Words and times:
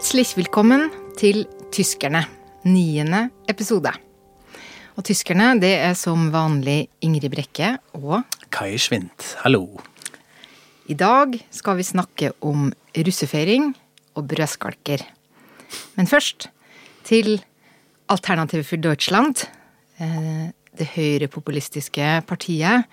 Herzlich 0.00 0.32
willkommen 0.32 0.86
til 1.20 1.42
Tyskerne, 1.68 2.22
niende 2.64 3.26
episode. 3.52 3.90
Og 4.96 5.04
tyskerne, 5.04 5.50
det 5.60 5.74
er 5.76 5.92
som 5.92 6.30
vanlig 6.32 6.86
Ingrid 7.04 7.28
Brekke 7.28 7.74
og 7.98 8.22
Kai 8.48 8.78
Schwint, 8.80 9.34
hallo. 9.44 9.76
I 10.88 10.96
dag 10.96 11.36
skal 11.52 11.76
vi 11.76 11.84
snakke 11.84 12.32
om 12.40 12.72
russefeiring 12.96 13.74
og 14.16 14.24
brødskalker. 14.32 15.04
Men 16.00 16.08
først 16.08 16.48
til 17.04 17.44
Alternative 18.08 18.64
for 18.64 18.80
Deutschland, 18.80 19.44
eh, 20.00 20.48
det 20.80 20.92
høyrepopulistiske 20.96 22.22
partiet 22.24 22.88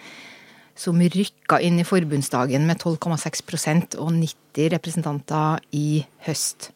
som 0.75 0.99
rykka 0.99 1.63
inn 1.63 1.79
i 1.79 1.87
forbundsdagen 1.87 2.67
med 2.67 2.83
12,6% 2.83 3.95
og 3.95 4.11
90 4.11 4.73
representanter 4.75 5.63
i 5.71 6.03
høst. 6.27 6.73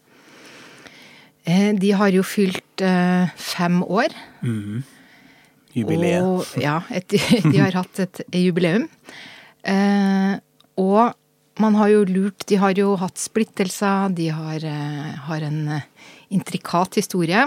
Eh, 1.47 1.71
de 1.77 1.93
har 1.97 2.11
jo 2.13 2.23
fylt 2.25 2.83
eh, 2.85 3.31
fem 3.37 3.81
år. 3.83 4.13
Mm. 4.45 4.83
Jubileet. 5.73 6.27
Og, 6.27 6.45
ja, 6.61 6.81
et, 6.91 7.15
de 7.51 7.57
har 7.57 7.79
hatt 7.79 8.03
et 8.03 8.23
jubileum. 8.35 8.89
Eh, 9.63 10.35
og 10.81 11.17
man 11.61 11.75
har 11.77 11.91
jo 11.91 12.05
lurt 12.07 12.45
De 12.49 12.57
har 12.57 12.73
jo 12.79 12.95
hatt 12.97 13.19
splittelser, 13.21 14.13
de 14.17 14.31
har, 14.33 14.63
har 15.27 15.43
en 15.45 15.59
intrikat 16.33 16.97
historie. 16.97 17.43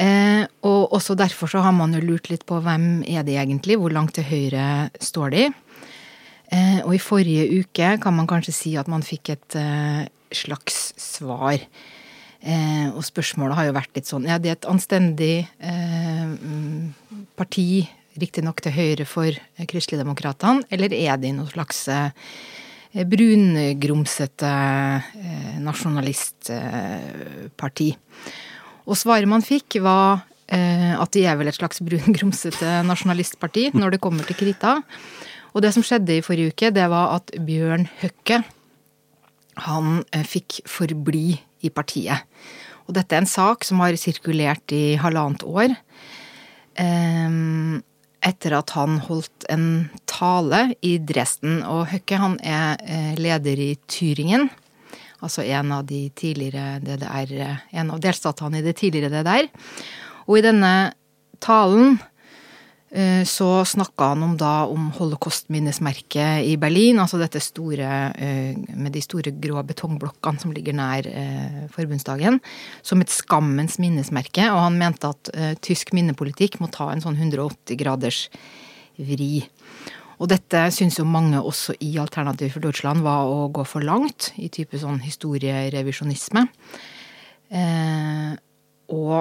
Eh, 0.00 0.44
og 0.64 0.94
også 0.96 1.16
derfor 1.18 1.50
så 1.50 1.62
har 1.64 1.74
man 1.76 1.92
jo 1.96 2.02
lurt 2.04 2.30
litt 2.30 2.46
på 2.48 2.60
hvem 2.62 3.02
er 3.08 3.26
de 3.26 3.36
egentlig, 3.36 3.76
hvor 3.80 3.92
langt 3.92 4.14
til 4.16 4.28
høyre 4.28 4.88
står 5.02 5.34
de. 5.34 5.48
Eh, 6.50 6.78
og 6.84 6.94
i 6.94 7.02
forrige 7.02 7.60
uke 7.60 7.94
kan 8.02 8.16
man 8.16 8.28
kanskje 8.30 8.54
si 8.54 8.74
at 8.80 8.88
man 8.90 9.04
fikk 9.06 9.34
et 9.34 9.58
eh, 9.58 10.06
slags 10.34 10.92
svar. 10.98 11.58
Eh, 12.40 12.88
og 12.96 13.04
spørsmålet 13.04 13.52
har 13.58 13.66
jo 13.68 13.74
vært 13.76 13.98
litt 13.98 14.08
sånn 14.08 14.24
Ja, 14.24 14.38
det 14.40 14.48
er 14.48 14.54
et 14.56 14.68
anstendig 14.70 15.44
eh, 15.60 16.30
parti, 17.36 17.84
riktignok 18.20 18.60
til 18.64 18.72
høyre 18.72 19.04
for 19.08 19.28
Kristeligdemokratene, 19.68 20.64
eller 20.72 20.92
er 20.96 21.16
de 21.20 21.32
noe 21.36 21.48
slags 21.52 21.88
eh, 21.92 22.10
brungrumsete 23.06 24.52
nasjonalistparti? 25.60 27.96
Og 28.88 28.96
svaret 28.98 29.28
man 29.30 29.42
fikk, 29.44 29.76
var 29.84 30.24
at 30.50 31.12
de 31.14 31.22
er 31.30 31.36
vel 31.38 31.46
et 31.46 31.54
slags 31.54 31.78
brungrumsete 31.86 32.82
nasjonalistparti 32.82 33.70
når 33.78 33.94
det 33.94 34.02
kommer 34.02 34.26
til 34.26 34.34
krita. 34.40 34.82
Og 35.54 35.62
det 35.62 35.70
som 35.76 35.84
skjedde 35.86 36.18
i 36.18 36.24
forrige 36.26 36.50
uke, 36.50 36.74
det 36.74 36.88
var 36.90 37.14
at 37.20 37.30
Bjørn 37.38 37.86
Høkke 38.00 38.42
han 39.68 40.02
fikk 40.26 40.66
forbli 40.66 41.38
i 41.60 41.70
partiet. 41.72 42.26
Og 42.88 42.96
dette 42.96 43.14
er 43.14 43.22
en 43.22 43.30
sak 43.30 43.66
som 43.66 43.82
har 43.84 43.96
sirkulert 44.00 44.74
i 44.74 44.96
halvannet 45.00 45.44
år. 45.46 45.76
Etter 48.20 48.56
at 48.56 48.74
han 48.74 48.98
holdt 49.06 49.46
en 49.52 49.66
tale 50.10 50.64
i 50.86 50.96
Dresden. 50.98 51.60
Og 51.62 51.86
Høkke 51.92 52.18
han 52.18 52.36
er 52.42 52.80
leder 53.20 53.62
i 53.62 53.70
Tyringen. 53.90 54.48
Altså 55.20 55.44
en 55.44 55.72
av 55.76 55.84
de 55.84 56.06
tidligere 56.16 56.80
DDR 56.80 57.34
En 57.76 57.90
av 57.92 58.00
delstatene 58.00 58.58
i 58.58 58.64
det 58.64 58.78
tidligere 58.80 59.20
DDR. 59.20 59.50
Og 60.26 60.40
i 60.40 60.44
denne 60.44 60.74
talen 61.44 61.98
så 62.90 63.48
snakka 63.70 64.08
han 64.12 64.24
om 64.26 64.32
da 64.34 64.64
om 64.66 64.88
holocaustminnesmerket 64.96 66.42
i 66.42 66.56
Berlin, 66.58 66.98
altså 66.98 67.20
dette 67.20 67.38
store 67.38 67.90
med 68.18 68.90
de 68.90 69.02
store 69.04 69.30
grå 69.38 69.62
betongblokkene 69.68 70.42
som 70.42 70.50
ligger 70.50 70.74
nær 70.74 71.06
forbundsdagen, 71.70 72.40
som 72.82 73.04
et 73.04 73.14
skammens 73.14 73.78
minnesmerke. 73.78 74.48
Og 74.50 74.58
han 74.64 74.80
mente 74.80 75.12
at 75.12 75.30
tysk 75.62 75.94
minnepolitikk 75.94 76.58
må 76.58 76.66
ta 76.74 76.88
en 76.90 77.04
sånn 77.04 77.20
180 77.20 77.78
graders 77.78 78.24
vri. 78.98 79.44
Og 80.20 80.28
dette 80.28 80.66
syns 80.74 80.98
jo 81.00 81.08
mange 81.08 81.40
også 81.40 81.74
i 81.80 81.94
Alternativ 82.00 82.52
for 82.54 82.64
Deutschland 82.64 83.04
var 83.04 83.28
å 83.28 83.48
gå 83.52 83.64
for 83.68 83.84
langt, 83.84 84.30
i 84.36 84.50
type 84.52 84.76
sånn 84.80 85.00
historierevisjonisme. 85.00 86.44
Eh, 87.50 88.32
og 88.92 89.16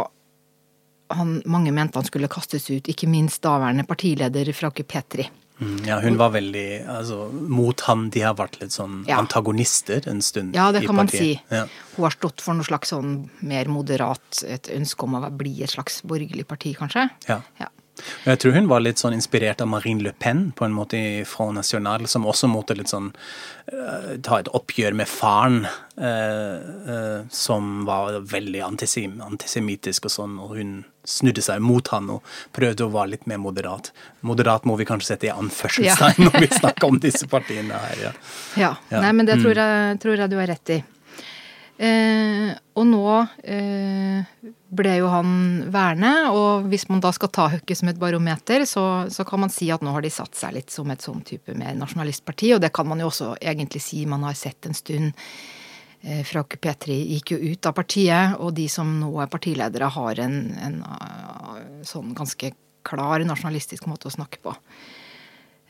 han, 1.09 1.39
mange 1.45 1.73
mente 1.75 1.99
han 1.99 2.07
skulle 2.07 2.29
kastes 2.31 2.69
ut, 2.69 2.89
ikke 2.91 3.09
minst 3.09 3.41
daværende 3.45 3.85
partileder 3.89 4.51
Frauke 4.53 4.85
Petri. 4.87 5.27
Mm, 5.59 5.79
ja, 5.85 5.97
hun 5.99 6.15
var 6.17 6.29
veldig 6.31 6.85
altså, 6.87 7.25
mot 7.33 7.81
han. 7.89 8.07
De 8.13 8.21
har 8.23 8.37
vært 8.39 8.61
litt 8.61 8.71
sånn 8.71 9.01
ja. 9.09 9.17
antagonister 9.19 10.07
en 10.07 10.21
stund 10.23 10.55
Ja, 10.55 10.69
det 10.71 10.85
kan 10.85 10.95
man 10.95 11.11
si. 11.11 11.33
Ja. 11.51 11.65
Hun 11.97 12.05
har 12.07 12.15
stått 12.15 12.43
for 12.45 12.55
noe 12.55 12.67
slags 12.67 12.93
sånn 12.93 13.17
mer 13.43 13.67
moderat, 13.71 14.43
et 14.47 14.71
ønske 14.71 15.07
om 15.07 15.17
å 15.19 15.25
bli 15.35 15.57
et 15.65 15.73
slags 15.73 15.99
borgerlig 16.07 16.47
parti, 16.47 16.71
kanskje. 16.79 17.09
Ja. 17.27 17.41
ja. 17.59 17.67
Jeg 18.25 18.41
tror 18.41 18.55
hun 18.55 18.69
var 18.69 18.83
litt 18.83 19.01
sånn 19.01 19.15
inspirert 19.15 19.61
av 19.63 19.69
Marine 19.71 20.03
Le 20.05 20.13
Pen 20.13 20.49
på 20.55 20.65
en 20.65 20.75
måte 20.75 20.99
i 20.99 21.23
Front 21.27 21.57
National, 21.59 22.07
som 22.07 22.27
også 22.29 22.49
måtte 22.51 22.77
litt 22.77 22.91
sånn 22.91 23.11
uh, 23.11 24.15
ta 24.25 24.39
et 24.39 24.51
oppgjør 24.55 24.97
med 24.99 25.09
faren, 25.09 25.63
uh, 25.99 26.59
uh, 26.89 27.19
som 27.33 27.83
var 27.89 28.21
veldig 28.29 28.63
antisem 28.65 29.19
antisemittisk 29.25 30.09
og 30.09 30.15
sånn, 30.15 30.37
og 30.41 30.55
hun 30.57 30.77
snudde 31.09 31.41
seg 31.41 31.61
mot 31.63 31.87
han 31.93 32.09
og 32.13 32.35
prøvde 32.55 32.85
å 32.85 32.93
være 32.93 33.15
litt 33.15 33.25
mer 33.29 33.41
moderat. 33.41 33.91
Moderat 34.25 34.67
må 34.69 34.75
vi 34.79 34.87
kanskje 34.89 35.13
sette 35.15 35.29
i 35.29 35.33
anførselstegn 35.33 36.21
ja. 36.21 36.29
når 36.29 36.45
vi 36.45 36.51
snakker 36.53 36.89
om 36.91 37.01
disse 37.01 37.29
partiene 37.31 37.81
her. 37.87 38.05
Ja, 38.09 38.13
ja. 38.65 38.71
ja. 38.93 39.03
Nei, 39.07 39.13
men 39.17 39.29
det 39.29 39.39
tror 39.41 39.55
mm. 39.55 39.61
jeg, 39.63 39.99
tror 40.05 40.23
jeg 40.23 40.31
du 40.31 40.39
har 40.41 40.51
rett 40.53 40.75
i. 40.77 40.79
Eh, 41.79 42.49
og 42.75 42.87
nå 42.89 43.03
eh, 43.47 44.23
ble 44.67 44.95
jo 44.97 45.11
han 45.13 45.29
værende, 45.71 46.11
og 46.35 46.65
hvis 46.67 46.89
man 46.91 46.99
da 46.99 47.13
skal 47.15 47.31
ta 47.31 47.45
Høkke 47.53 47.77
som 47.77 47.91
et 47.91 48.01
barometer, 48.01 48.65
så, 48.67 48.83
så, 49.07 49.23
kan 49.27 49.45
man 49.45 49.53
si 49.53 49.69
at 49.71 49.85
nå 49.85 49.93
har 49.95 50.03
de 50.03 50.11
satt 50.11 50.35
seg 50.35 50.57
litt 50.57 50.75
som 50.75 50.91
et 50.91 51.05
sånn 51.05 51.23
type 51.23 51.55
mer 51.55 51.77
nasjonalistparti, 51.79 52.51
og 52.57 52.59
det 52.65 52.73
kan 52.75 52.89
man 52.89 52.99
jo 52.99 53.07
også 53.07 53.31
egentlig 53.39 53.83
si 53.85 54.03
man 54.11 54.27
har 54.27 54.35
sett 54.35 54.67
en 54.67 54.75
stund. 54.75 55.15
Eh, 56.03 56.19
Frauke 56.27 56.59
Petri 56.59 56.99
gikk 57.13 57.37
jo 57.37 57.39
ut 57.47 57.71
av 57.71 57.77
partiet, 57.79 58.35
og 58.43 58.51
de 58.59 58.67
som 58.71 58.97
nå 58.99 59.13
er 59.23 59.31
partiledere, 59.31 59.91
har 59.95 60.23
en, 60.25 60.37
en 60.59 60.77
uh, 60.83 61.63
sånn 61.87 62.11
ganske 62.17 62.51
klar 62.87 63.23
nasjonalistisk 63.23 63.87
måte 63.87 64.11
å 64.11 64.17
snakke 64.19 64.43
på. 64.43 64.55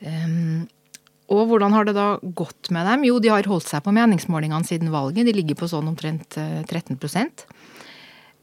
Um, 0.02 0.66
og 1.30 1.46
hvordan 1.46 1.74
har 1.76 1.86
det 1.86 1.94
da 1.94 2.08
gått 2.22 2.72
med 2.74 2.88
dem? 2.88 3.06
Jo, 3.06 3.20
de 3.22 3.30
har 3.30 3.46
holdt 3.46 3.68
seg 3.68 3.84
på 3.84 3.94
meningsmålingene 3.94 4.66
siden 4.66 4.90
valget. 4.90 5.28
De 5.28 5.34
ligger 5.36 5.58
på 5.60 5.68
sånn 5.70 5.90
omtrent 5.92 6.34
13 6.34 6.98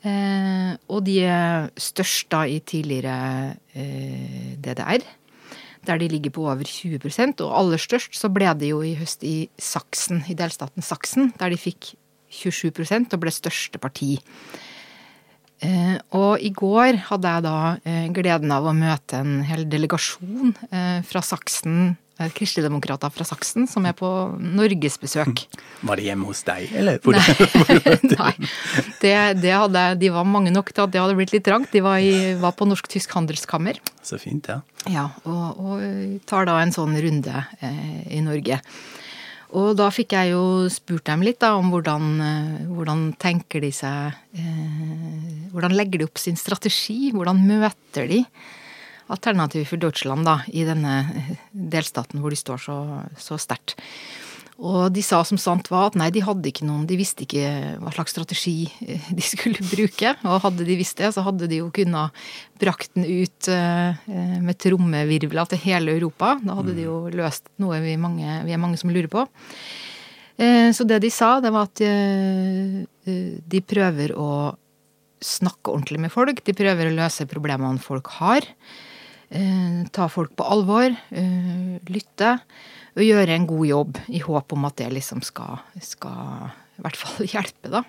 eh, 0.07 0.71
Og 0.87 1.03
de 1.03 1.17
er 1.27 1.67
størst 1.75 2.29
da 2.31 2.45
i 2.47 2.61
tidligere 2.63 3.57
eh, 3.75 4.55
DDR, 4.63 5.03
der 5.87 5.99
de 5.99 6.09
ligger 6.11 6.31
på 6.35 6.47
over 6.47 6.63
20% 6.63 7.43
Og 7.43 7.53
aller 7.59 7.79
størst 7.79 8.15
så 8.15 8.31
ble 8.31 8.53
det 8.59 8.71
jo 8.71 8.81
i 8.83 8.95
høst 8.95 9.23
i 9.27 9.49
Saksen, 9.59 10.23
i 10.31 10.37
delstaten 10.39 10.83
Saksen, 10.83 11.33
der 11.39 11.51
de 11.51 11.59
fikk 11.59 11.91
27% 12.31 13.13
og 13.15 13.21
ble 13.23 13.31
største 13.31 13.79
parti. 13.79 14.17
Eh, 15.63 15.95
og 16.13 16.43
i 16.43 16.51
går 16.53 16.99
hadde 17.09 17.29
jeg 17.33 17.43
da 17.47 17.59
eh, 17.81 18.09
gleden 18.13 18.51
av 18.53 18.67
å 18.67 18.75
møte 18.77 19.23
en 19.23 19.39
hel 19.47 19.65
delegasjon 19.65 20.53
eh, 20.69 20.99
fra 21.07 21.23
Saksen 21.25 21.95
kristeligdemokrater 22.37 23.11
fra 23.13 23.25
Saksen 23.27 23.67
som 23.69 23.85
er 23.85 23.93
på 23.97 24.09
norgesbesøk. 24.41 25.43
Var 25.85 25.99
det 25.99 26.07
hjemme 26.07 26.29
hos 26.29 26.43
deg, 26.47 26.71
eller? 26.77 26.97
Nei, 27.13 27.87
Nei. 28.15 28.33
Det, 29.01 29.13
det 29.43 29.53
hadde, 29.53 29.85
de 30.01 30.11
var 30.15 30.27
mange 30.27 30.53
nok 30.53 30.73
til 30.73 30.87
at 30.87 30.93
det 30.93 31.01
hadde 31.03 31.17
blitt 31.19 31.35
litt 31.35 31.45
trangt. 31.47 31.71
De 31.75 31.83
var, 31.85 32.01
i, 32.01 32.33
var 32.41 32.55
på 32.57 32.67
Norsk-tysk 32.69 33.13
handelskammer. 33.17 33.79
Så 34.05 34.19
fint, 34.21 34.49
ja. 34.49 34.61
Ja, 34.87 35.09
og, 35.27 35.59
og, 35.59 35.81
tar 36.29 36.47
da 36.47 36.57
en 36.61 36.73
sånn 36.75 36.95
runde 37.03 37.43
eh, 37.61 38.05
i 38.17 38.21
Norge. 38.25 38.61
Og 39.55 39.73
da 39.79 39.87
fikk 39.93 40.15
jeg 40.17 40.33
jo 40.33 40.67
spurt 40.71 41.05
dem 41.07 41.23
litt 41.23 41.39
da 41.43 41.53
om 41.55 41.69
hvordan, 41.71 42.07
eh, 42.23 42.63
hvordan 42.67 43.09
tenker 43.19 43.63
de 43.63 43.71
seg 43.75 44.15
eh, 44.35 45.51
Hvordan 45.53 45.73
legger 45.73 46.01
de 46.01 46.07
opp 46.09 46.19
sin 46.19 46.35
strategi? 46.37 47.13
Hvordan 47.15 47.39
møter 47.47 48.09
de? 48.09 48.19
Alternativ 49.13 49.67
for 49.71 49.81
Deutschland 49.81 50.27
da, 50.27 50.39
i 50.47 50.65
denne 50.67 50.99
delstaten 51.51 52.21
hvor 52.21 52.33
de 52.33 52.39
står 52.39 52.63
så, 52.67 52.77
så 53.21 53.39
sterkt. 53.41 53.77
Og 54.57 54.89
de 54.89 55.03
sa 55.05 55.19
som 55.27 55.37
sant 55.37 55.67
var 55.69 55.91
at 55.91 55.97
nei, 55.99 56.07
de 56.09 56.23
hadde 56.25 56.49
ikke 56.49 56.65
noen, 56.65 56.87
de 56.89 56.97
visste 56.97 57.27
ikke 57.27 57.77
hva 57.77 57.91
slags 57.93 58.15
strategi 58.15 58.65
eh, 58.81 59.09
de 59.13 59.21
skulle 59.25 59.61
bruke. 59.73 60.15
Og 60.25 60.41
hadde 60.47 60.65
de 60.65 60.77
visst 60.79 60.97
det, 60.97 61.11
så 61.13 61.21
hadde 61.25 61.49
de 61.49 61.61
jo 61.61 61.69
kunnet 61.73 62.15
brakt 62.57 62.89
den 62.97 63.05
ut 63.05 63.49
eh, 63.53 64.07
med 64.41 64.57
trommevirvler 64.63 65.51
til 65.51 65.61
hele 65.67 65.93
Europa. 65.93 66.35
Da 66.41 66.57
hadde 66.57 66.73
de 66.77 66.87
jo 66.87 67.03
løst 67.13 67.45
noe 67.61 67.77
vi, 67.85 67.93
mange, 68.01 68.39
vi 68.47 68.55
er 68.55 68.61
mange 68.61 68.81
som 68.81 68.89
lurer 68.89 69.11
på. 69.13 69.27
Eh, 70.41 70.73
så 70.73 70.87
det 70.89 71.03
de 71.05 71.13
sa, 71.13 71.35
det 71.43 71.53
var 71.53 71.69
at 71.69 71.85
de 73.47 73.61
prøver 73.61 74.17
å 74.17 74.31
snakke 75.21 75.69
ordentlig 75.69 76.01
med 76.01 76.13
folk. 76.13 76.41
De 76.45 76.57
prøver 76.57 76.89
å 76.89 76.97
løse 76.97 77.29
problemene 77.29 77.81
folk 77.81 78.09
har. 78.17 78.45
Eh, 79.29 79.87
ta 79.91 80.07
folk 80.09 80.35
på 80.39 80.45
alvor, 80.47 80.87
eh, 80.87 81.79
lytte 81.91 82.37
og 82.95 83.03
gjøre 83.03 83.35
en 83.35 83.47
god 83.47 83.67
jobb 83.67 83.97
i 84.07 84.21
håp 84.23 84.53
om 84.55 84.65
at 84.69 84.77
det 84.79 84.87
liksom 84.95 85.21
skal, 85.21 85.59
skal 85.83 86.47
i 86.77 86.85
hvert 86.85 86.99
fall 86.99 87.27
hjelpe, 87.33 87.71
da. 87.73 87.83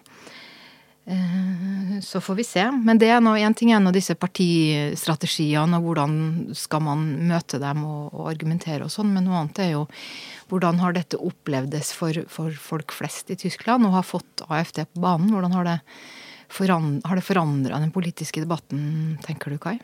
Eh, 1.08 2.00
så 2.04 2.20
får 2.20 2.34
vi 2.40 2.44
se. 2.44 2.64
Men 2.84 2.98
det 3.00 3.08
er 3.14 3.22
nå 3.24 3.32
én 3.38 3.54
ting 3.56 3.70
er 3.72 3.80
nå 3.80 3.92
disse 3.94 4.18
partistrategiene, 4.18 5.78
og 5.78 5.86
hvordan 5.86 6.16
skal 6.58 6.82
man 6.84 7.06
møte 7.30 7.60
dem 7.62 7.86
og, 7.86 8.10
og 8.12 8.32
argumentere 8.34 8.84
og 8.84 8.92
sånn, 8.92 9.14
men 9.14 9.24
noe 9.28 9.38
annet 9.40 9.62
er 9.64 9.72
jo 9.76 9.86
hvordan 10.50 10.80
har 10.82 10.96
dette 10.96 11.20
opplevdes 11.20 11.92
for, 11.96 12.24
for 12.32 12.52
folk 12.58 12.92
flest 12.96 13.30
i 13.30 13.38
Tyskland, 13.40 13.86
og 13.86 13.94
har 13.94 14.10
fått 14.10 14.44
AFD 14.48 14.82
på 14.88 15.04
banen? 15.06 15.30
Hvordan 15.32 15.54
har 15.56 15.70
det, 15.70 15.78
forand, 16.52 17.00
har 17.06 17.20
det 17.20 17.24
forandra 17.24 17.80
den 17.80 17.94
politiske 17.94 18.42
debatten, 18.44 19.16
tenker 19.24 19.54
du, 19.54 19.60
Kai? 19.62 19.78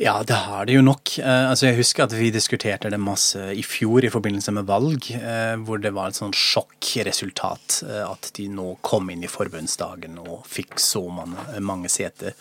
Ja, 0.00 0.22
det 0.22 0.34
har 0.46 0.66
det 0.66 0.76
jo 0.76 0.82
nok. 0.84 1.10
Uh, 1.18 1.50
altså 1.50 1.66
Jeg 1.66 1.80
husker 1.80 2.04
at 2.04 2.12
vi 2.14 2.30
diskuterte 2.30 2.90
det 2.92 3.00
masse 3.02 3.40
i 3.50 3.64
fjor 3.66 4.04
i 4.06 4.12
forbindelse 4.14 4.54
med 4.54 4.68
valg, 4.68 5.08
uh, 5.18 5.56
hvor 5.66 5.82
det 5.82 5.90
var 5.96 6.12
et 6.12 6.20
sånn 6.20 6.34
sjokkresultat 6.36 7.80
uh, 7.88 8.04
at 8.06 8.30
de 8.36 8.46
nå 8.52 8.76
kom 8.86 9.10
inn 9.10 9.26
i 9.26 9.32
forbundsdagen 9.32 10.20
og 10.22 10.46
fikk 10.46 10.78
så 10.78 11.02
mange, 11.10 11.42
mange 11.58 11.90
seter. 11.90 12.38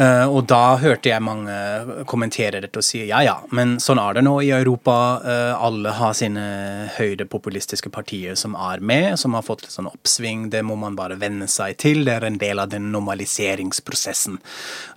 Uh, 0.00 0.24
og 0.32 0.46
da 0.48 0.78
hørte 0.80 1.10
jeg 1.10 1.20
mange 1.20 2.04
kommentere 2.08 2.62
dette 2.64 2.80
og 2.80 2.86
si 2.86 3.02
ja 3.04 3.20
ja, 3.20 3.34
men 3.52 3.74
sånn 3.84 4.00
er 4.00 4.16
det 4.16 4.24
nå 4.24 4.32
i 4.40 4.52
Europa. 4.56 4.94
Uh, 5.20 5.52
alle 5.60 5.92
har 5.98 6.14
sine 6.16 6.44
høyrepopulistiske 6.96 7.92
partier 7.92 8.38
som 8.40 8.56
er 8.56 8.80
med, 8.80 9.18
som 9.20 9.36
har 9.36 9.44
fått 9.44 9.66
litt 9.66 9.76
sånn 9.76 9.90
oppsving. 9.90 10.48
Det 10.54 10.64
må 10.64 10.78
man 10.80 10.96
bare 10.96 11.20
venne 11.20 11.50
seg 11.52 11.76
til. 11.84 12.04
Det 12.08 12.16
er 12.16 12.28
en 12.30 12.40
del 12.40 12.62
av 12.62 12.72
den 12.72 12.88
normaliseringsprosessen. 12.94 14.40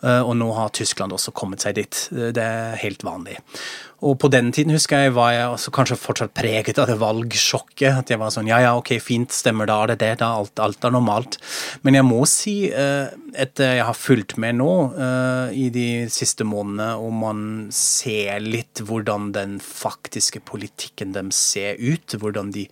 Uh, 0.05 0.21
og 0.21 0.37
nå 0.39 0.51
har 0.55 0.71
Tyskland 0.71 1.15
også 1.15 1.35
kommet 1.35 1.65
seg 1.65 1.81
dit. 1.81 2.05
Det 2.13 2.47
er 2.47 2.79
helt 2.79 3.03
vanlig. 3.03 3.41
Og 4.03 4.17
på 4.19 4.29
den 4.31 4.51
tiden 4.55 4.73
husker 4.75 5.05
jeg 5.05 5.13
var 5.15 5.31
jeg 5.31 5.73
kanskje 5.75 5.97
fortsatt 5.99 6.33
preget 6.35 6.79
av 6.81 6.89
det 6.89 6.97
valgsjokket. 7.01 8.01
At 8.01 8.11
jeg 8.11 8.19
var 8.21 8.33
sånn 8.35 8.49
ja 8.51 8.59
ja, 8.63 8.73
ok, 8.79 8.95
fint, 9.03 9.31
stemmer 9.31 9.69
da, 9.69 9.79
er 9.85 9.95
det, 9.95 10.11
da, 10.21 10.33
alt, 10.41 10.59
alt 10.63 10.83
er 10.83 10.93
normalt. 10.95 11.39
Men 11.87 11.97
jeg 11.99 12.07
må 12.07 12.21
si, 12.29 12.55
uh, 12.71 13.13
etter 13.33 13.77
jeg 13.79 13.87
har 13.87 13.97
fulgt 13.97 14.35
med 14.41 14.59
nå 14.59 14.71
uh, 14.97 15.47
i 15.55 15.69
de 15.73 15.87
siste 16.11 16.47
månedene, 16.47 16.91
og 16.99 17.15
man 17.23 17.45
ser 17.75 18.43
litt 18.43 18.83
hvordan 18.83 19.31
den 19.35 19.57
faktiske 19.63 20.43
politikken 20.47 21.15
dem 21.15 21.31
ser 21.35 21.79
ut, 21.79 22.17
hvordan 22.19 22.51
de 22.55 22.67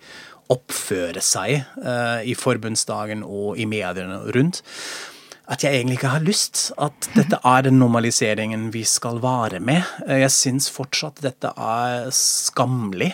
oppfører 0.52 1.22
seg 1.24 1.62
uh, 1.80 2.20
i 2.28 2.36
forbundsdagen 2.36 3.24
og 3.24 3.56
i 3.60 3.68
mediene 3.68 4.20
rundt, 4.36 4.60
at 5.50 5.64
jeg 5.64 5.74
egentlig 5.74 5.98
ikke 5.98 6.14
har 6.14 6.24
lyst. 6.24 6.70
At 6.78 7.08
dette 7.16 7.40
er 7.44 7.66
den 7.66 7.78
normaliseringen 7.82 8.70
vi 8.74 8.84
skal 8.88 9.20
vare 9.22 9.60
med. 9.60 9.82
Jeg 10.06 10.30
syns 10.34 10.70
fortsatt 10.72 11.22
dette 11.24 11.50
er 11.56 12.08
skammelig. 12.14 13.12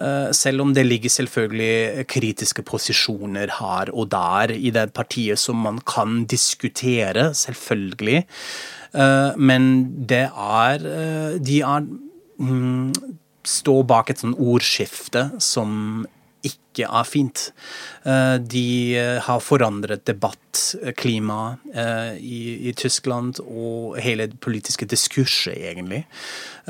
Eh, 0.00 0.30
selv 0.32 0.62
om 0.62 0.74
det 0.74 0.86
ligger 0.86 1.10
selvfølgelig 1.10 2.06
kritiske 2.08 2.62
posisjoner 2.62 3.50
her 3.58 3.90
og 3.92 4.10
der 4.12 4.54
i 4.54 4.70
det 4.70 4.92
partiet 4.94 5.38
som 5.38 5.56
man 5.56 5.80
kan 5.82 6.24
diskutere, 6.30 7.32
selvfølgelig. 7.34 8.24
Eh, 8.94 9.30
men 9.36 9.90
det 10.06 10.28
er 10.30 10.86
eh, 10.86 11.38
De 11.42 11.60
er 11.60 11.84
mm, 12.38 12.94
står 13.44 13.82
bak 13.88 14.10
et 14.10 14.22
sånn 14.22 14.38
ordskifte 14.38 15.30
som 15.42 16.06
ikke 16.80 17.00
er 17.00 17.08
fint. 17.08 17.46
Eh, 18.04 18.36
de 18.40 18.96
eh, 18.98 19.18
har 19.20 19.42
forandret 19.44 20.04
debattklimaet 20.08 21.74
eh, 21.74 22.14
i, 22.16 22.68
i, 22.70 22.72
Tyskland 22.76 23.40
og 23.44 23.98
hele 24.00 24.26
det 24.30 24.40
politiske 24.40 24.88
diskurset, 24.88 25.56
egentlig. 25.56 26.04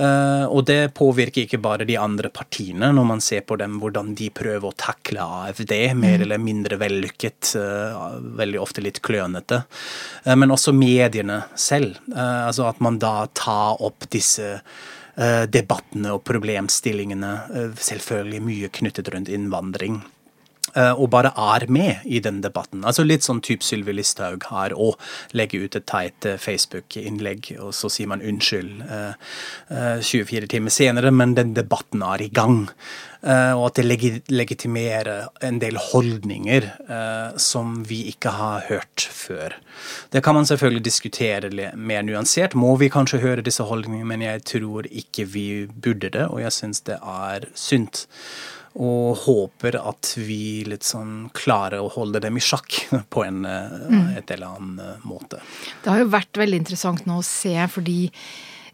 Og 0.00 0.62
det 0.64 0.94
påvirker 0.96 1.44
ikke 1.44 1.58
bare 1.60 1.84
de 1.84 1.98
andre 2.00 2.30
partiene, 2.32 2.88
når 2.94 3.04
man 3.04 3.20
ser 3.20 3.42
på 3.44 3.58
dem 3.60 3.74
hvordan 3.82 4.14
de 4.16 4.30
prøver 4.32 4.70
å 4.70 4.78
takle 4.78 5.20
AFD, 5.20 5.74
mer 5.92 6.14
mm. 6.16 6.24
eller 6.24 6.40
mindre 6.40 6.78
vellykket, 6.80 7.50
veldig 8.40 8.62
ofte 8.62 8.80
litt 8.80 9.02
klønete. 9.04 9.58
Men 10.24 10.54
også 10.54 10.72
mediene 10.72 11.42
selv. 11.52 11.98
Altså 12.14 12.70
at 12.70 12.80
man 12.80 12.96
da 13.02 13.26
tar 13.36 13.82
opp 13.84 14.08
disse 14.14 14.54
debattene 15.50 16.14
og 16.14 16.24
problemstillingene, 16.28 17.32
eh, 17.54 17.76
selvfølgelig 17.76 18.42
mye 18.46 18.70
knyttet 18.80 19.10
rundt 19.14 19.28
innvandring. 19.32 20.02
Eh, 20.74 20.92
og 20.92 21.10
bare 21.14 21.32
er 21.36 21.66
med 21.72 22.04
i 22.04 22.20
den 22.22 22.40
debatten. 22.44 22.84
Altså 22.84 23.04
Litt 23.06 23.26
sånn 23.26 23.42
type 23.44 23.66
Sylvi 23.66 23.94
Listhaug 23.96 24.46
har 24.52 24.74
å 24.76 24.92
legge 25.36 25.62
ut 25.64 25.76
et 25.76 25.86
teit 25.90 26.26
Facebook-innlegg, 26.40 27.54
og 27.60 27.74
så 27.76 27.90
sier 27.92 28.10
man 28.10 28.22
unnskyld 28.22 28.84
24 29.70 30.50
timer 30.50 30.74
senere, 30.74 31.10
men 31.14 31.34
den 31.38 31.54
debatten 31.56 32.04
er 32.06 32.22
i 32.22 32.30
gang. 32.32 32.68
Eh, 33.20 33.52
og 33.52 33.66
at 33.68 33.76
det 33.76 34.14
legitimerer 34.32 35.26
en 35.44 35.58
del 35.60 35.76
holdninger 35.90 36.64
eh, 36.64 37.36
som 37.36 37.82
vi 37.84 38.06
ikke 38.08 38.32
har 38.32 38.64
hørt 38.70 39.04
før. 39.12 39.58
Det 40.12 40.22
kan 40.24 40.38
man 40.38 40.48
selvfølgelig 40.48 40.84
diskutere 40.86 41.50
mer 41.76 42.06
nyansert. 42.06 42.56
Må 42.56 42.76
vi 42.80 42.88
kanskje 42.88 43.20
høre 43.20 43.44
disse 43.44 43.66
holdningene, 43.68 44.08
men 44.08 44.24
jeg 44.24 44.46
tror 44.48 44.88
ikke 44.88 45.28
vi 45.28 45.46
burde 45.68 46.08
det, 46.08 46.30
og 46.30 46.40
jeg 46.40 46.56
syns 46.56 46.80
det 46.88 46.96
er 46.96 47.44
synd. 47.54 48.06
Og 48.78 49.18
håper 49.24 49.80
at 49.80 50.12
vi 50.14 50.62
sånn 50.78 51.30
klarer 51.34 51.82
å 51.82 51.90
holde 51.90 52.20
dem 52.22 52.38
i 52.38 52.44
sjakk 52.44 52.76
på 53.12 53.24
en 53.26 53.42
eh, 53.48 53.74
mm. 53.90 54.06
et 54.20 54.30
eller 54.36 54.54
annen 54.54 55.02
måte. 55.02 55.42
Det 55.82 55.90
har 55.90 56.04
jo 56.04 56.12
vært 56.12 56.38
veldig 56.38 56.62
interessant 56.62 57.06
nå 57.10 57.18
å 57.18 57.26
se, 57.26 57.56
fordi 57.72 58.04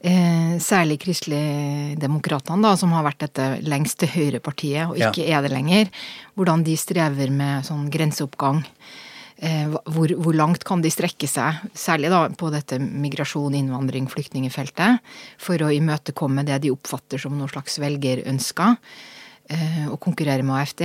Eh, 0.06 0.58
særlig 0.60 1.00
Kristeligdemokratene, 1.02 2.74
som 2.76 2.92
har 2.94 3.02
vært 3.06 3.24
dette 3.24 3.46
lengste 3.64 4.06
høyrepartiet, 4.12 4.90
og 4.90 5.00
ikke 5.00 5.24
ja. 5.24 5.38
er 5.38 5.46
det 5.46 5.54
lenger. 5.54 5.90
Hvordan 6.36 6.62
de 6.66 6.76
strever 6.78 7.32
med 7.34 7.66
sånn 7.66 7.88
grenseoppgang. 7.90 8.60
Eh, 9.36 9.72
hvor, 9.92 10.12
hvor, 10.20 10.36
langt 10.36 10.62
kan 10.68 10.84
de 10.84 10.92
strekke 10.92 11.28
seg, 11.28 11.58
særlig 11.76 12.12
da 12.12 12.22
på 12.32 12.48
dette 12.54 12.78
migrasjon, 12.80 13.56
innvandring, 13.56 14.06
flyktningefeltet, 14.12 15.02
for 15.42 15.60
å 15.64 15.72
imøtekomme 15.74 16.44
det 16.46 16.62
de 16.64 16.72
oppfatter 16.72 17.20
som 17.20 17.36
noe 17.36 17.50
slags 17.50 17.76
velgerønsker, 17.82 18.78
eh, 19.50 19.86
og 19.90 19.98
konkurrere 20.02 20.44
med 20.46 20.58
AFD. 20.60 20.84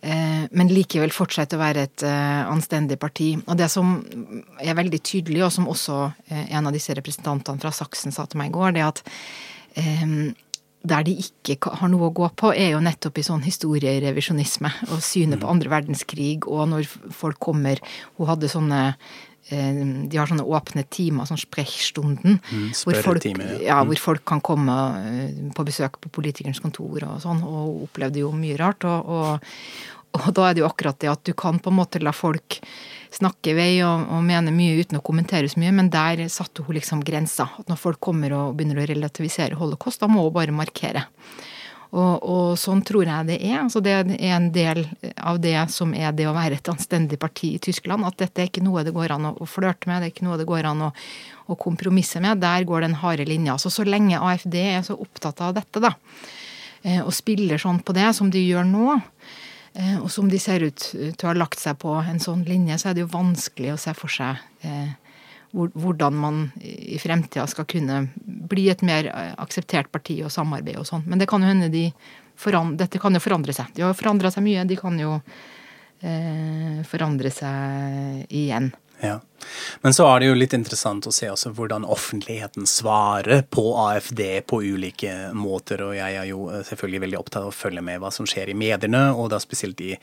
Eh, 0.00 0.44
men 0.56 0.72
likevel 0.72 1.12
fortsette 1.14 1.58
å 1.58 1.62
være 1.62 1.86
et 1.88 2.04
eh, 2.06 2.42
anstendig 2.50 2.98
parti. 3.00 3.32
Og 3.46 3.58
det 3.60 3.70
som 3.72 3.98
er 4.58 4.78
veldig 4.78 5.02
tydelig, 5.04 5.44
og 5.46 5.54
som 5.54 5.70
også 5.70 6.02
en 6.30 6.70
av 6.70 6.76
disse 6.76 6.94
representantene 6.96 7.62
fra 7.62 7.74
Saksen 7.74 8.14
sa 8.14 8.26
til 8.26 8.42
meg 8.42 8.52
i 8.52 8.56
går, 8.58 8.76
det 8.76 8.84
er 8.84 8.94
at 8.94 9.04
der 10.80 11.04
de 11.04 11.12
ikke 11.20 11.74
har 11.76 11.90
noe 11.92 12.08
å 12.08 12.14
gå 12.16 12.26
på, 12.40 12.50
er 12.56 12.72
jo 12.72 12.80
nettopp 12.82 13.20
i 13.20 13.24
sånn 13.24 13.42
historierevisjonisme 13.44 14.70
og 14.88 15.02
synet 15.04 15.42
på 15.42 15.46
mm. 15.46 15.52
andre 15.52 15.72
verdenskrig, 15.74 16.48
og 16.48 16.70
når 16.72 16.88
folk 17.14 17.36
kommer 17.40 17.82
Hun 18.16 18.30
hadde 18.30 18.48
sånne 18.48 18.80
de 19.50 20.18
har 20.18 20.28
sånne 20.30 20.44
åpne 20.46 20.84
timer, 20.92 21.26
sånn 21.26 21.40
sprechstunden, 21.40 22.38
mm, 22.38 22.66
hvor, 22.84 22.98
folk, 23.02 23.24
ja, 23.64 23.80
hvor 23.80 23.96
mm. 23.96 24.02
folk 24.02 24.24
kan 24.28 24.42
komme 24.44 24.76
på 25.56 25.64
besøk 25.66 25.98
på 26.04 26.12
politikernes 26.20 26.62
kontor 26.62 27.06
og 27.08 27.22
sånn, 27.24 27.40
og 27.42 27.86
opplevde 27.88 28.22
jo 28.22 28.30
mye 28.36 28.58
rart. 28.60 28.86
Og, 28.86 29.10
og, 29.10 30.20
og 30.20 30.30
da 30.36 30.46
er 30.46 30.54
det 30.54 30.62
jo 30.62 30.68
akkurat 30.68 31.00
det 31.02 31.10
at 31.10 31.24
du 31.26 31.32
kan 31.34 31.58
på 31.62 31.72
en 31.72 31.78
måte 31.80 32.02
la 32.02 32.14
folk 32.14 32.60
snakke 33.10 33.50
i 33.50 33.56
vei 33.58 33.70
og, 33.82 34.06
og 34.14 34.22
mene 34.26 34.54
mye 34.54 34.78
uten 34.78 35.00
å 35.00 35.04
kommentere 35.04 35.50
så 35.50 35.58
mye, 35.62 35.74
men 35.74 35.90
der 35.90 36.22
satte 36.30 36.62
hun 36.66 36.76
liksom 36.78 37.02
grensa. 37.06 37.48
At 37.58 37.70
når 37.70 37.80
folk 37.80 38.02
kommer 38.02 38.36
og 38.36 38.58
begynner 38.58 38.82
å 38.82 38.90
relativisere 38.90 39.58
holocaust, 39.58 40.02
da 40.02 40.10
må 40.10 40.28
hun 40.28 40.36
bare 40.36 40.54
markere. 40.54 41.08
Og, 41.90 42.22
og, 42.22 42.44
sånn 42.60 42.84
tror 42.86 43.08
jeg 43.08 43.26
det 43.26 43.38
er. 43.42 43.56
Altså 43.64 43.82
det 43.82 43.94
er 43.96 44.12
en 44.30 44.50
del 44.54 44.84
av 45.16 45.40
det 45.42 45.56
som 45.74 45.90
er 45.96 46.14
det 46.14 46.28
å 46.30 46.36
være 46.36 46.60
et 46.60 46.70
anstendig 46.70 47.18
parti 47.18 47.56
i 47.56 47.62
Tyskland. 47.62 48.06
At 48.06 48.20
dette 48.22 48.44
er 48.44 48.50
ikke 48.50 48.62
noe 48.62 48.84
det 48.86 48.94
går 48.94 49.16
an 49.16 49.32
å 49.32 49.48
flørte 49.48 49.90
med, 49.90 50.00
det 50.00 50.10
er 50.10 50.14
ikke 50.14 50.28
noe 50.28 50.38
det 50.38 50.46
går 50.50 50.70
an 50.70 50.86
å, 50.86 50.92
å 51.50 51.58
kompromisse 51.58 52.22
med. 52.22 52.42
Der 52.44 52.68
går 52.68 52.86
den 52.86 52.98
harde 53.02 53.26
linja. 53.26 53.58
Så 53.58 53.74
så 53.74 53.86
lenge 53.88 54.22
AFD 54.22 54.56
er 54.62 54.86
så 54.86 54.98
opptatt 55.02 55.42
av 55.42 55.56
dette, 55.58 55.82
da, 55.82 55.96
eh, 56.84 57.02
og 57.02 57.14
spiller 57.16 57.58
sånn 57.58 57.82
på 57.82 57.96
det 57.98 58.12
som 58.18 58.30
de 58.30 58.44
gjør 58.46 58.70
nå, 58.70 59.00
Eh, 59.72 59.98
og 60.02 60.10
som 60.10 60.28
de 60.30 60.38
ser 60.42 60.64
ut 60.66 60.82
til 60.82 61.26
å 61.26 61.30
ha 61.30 61.36
lagt 61.36 61.60
seg 61.60 61.78
på 61.82 61.94
en 62.00 62.18
sånn 62.22 62.42
linje, 62.48 62.78
så 62.80 62.90
er 62.90 62.96
det 62.96 63.04
jo 63.04 63.12
vanskelig 63.12 63.74
å 63.74 63.80
se 63.80 63.94
for 63.94 64.10
seg 64.10 64.40
eh, 64.66 64.96
hvordan 65.52 66.14
man 66.14 66.42
i 66.62 66.98
fremtida 66.98 67.46
skal 67.50 67.66
kunne 67.66 68.04
bli 68.50 68.68
et 68.70 68.82
mer 68.86 69.08
eh, 69.10 69.32
akseptert 69.42 69.90
parti 69.92 70.20
og 70.24 70.32
samarbeide 70.32 70.82
og 70.82 70.88
sånn. 70.88 71.06
Men 71.10 71.18
det 71.18 71.28
kan 71.30 71.42
jo 71.42 71.50
hende 71.50 71.70
de 71.72 71.88
dette 72.80 72.98
kan 72.98 73.12
jo 73.12 73.20
forandre 73.20 73.52
seg. 73.52 73.72
De 73.76 73.82
har 73.84 73.96
forandra 73.98 74.30
seg 74.32 74.46
mye. 74.46 74.62
De 74.64 74.76
kan 74.78 74.94
jo 74.96 75.18
eh, 76.00 76.80
forandre 76.88 77.32
seg 77.34 78.30
igjen. 78.32 78.70
Ja. 79.00 79.20
Men 79.80 79.94
så 79.94 80.04
er 80.06 80.20
det 80.20 80.28
jo 80.28 80.36
litt 80.36 80.54
interessant 80.56 81.06
å 81.08 81.12
se 81.14 81.30
også 81.32 81.52
hvordan 81.56 81.86
offentligheten 81.88 82.66
svarer 82.68 83.42
på 83.48 83.64
AFD 83.80 84.22
på 84.50 84.60
ulike 84.62 85.14
måter, 85.36 85.82
og 85.86 85.94
jeg 85.96 86.18
er 86.20 86.28
jo 86.28 86.46
eh, 86.52 86.62
selvfølgelig 86.68 87.02
veldig 87.06 87.20
opptatt 87.20 87.42
av 87.42 87.50
å 87.50 87.56
følge 87.56 87.84
med 87.84 88.02
hva 88.02 88.12
som 88.14 88.28
skjer 88.28 88.52
i 88.52 88.58
mediene, 88.58 89.02
og 89.16 89.30
da 89.32 89.40
spesielt 89.42 89.80
i 89.84 89.94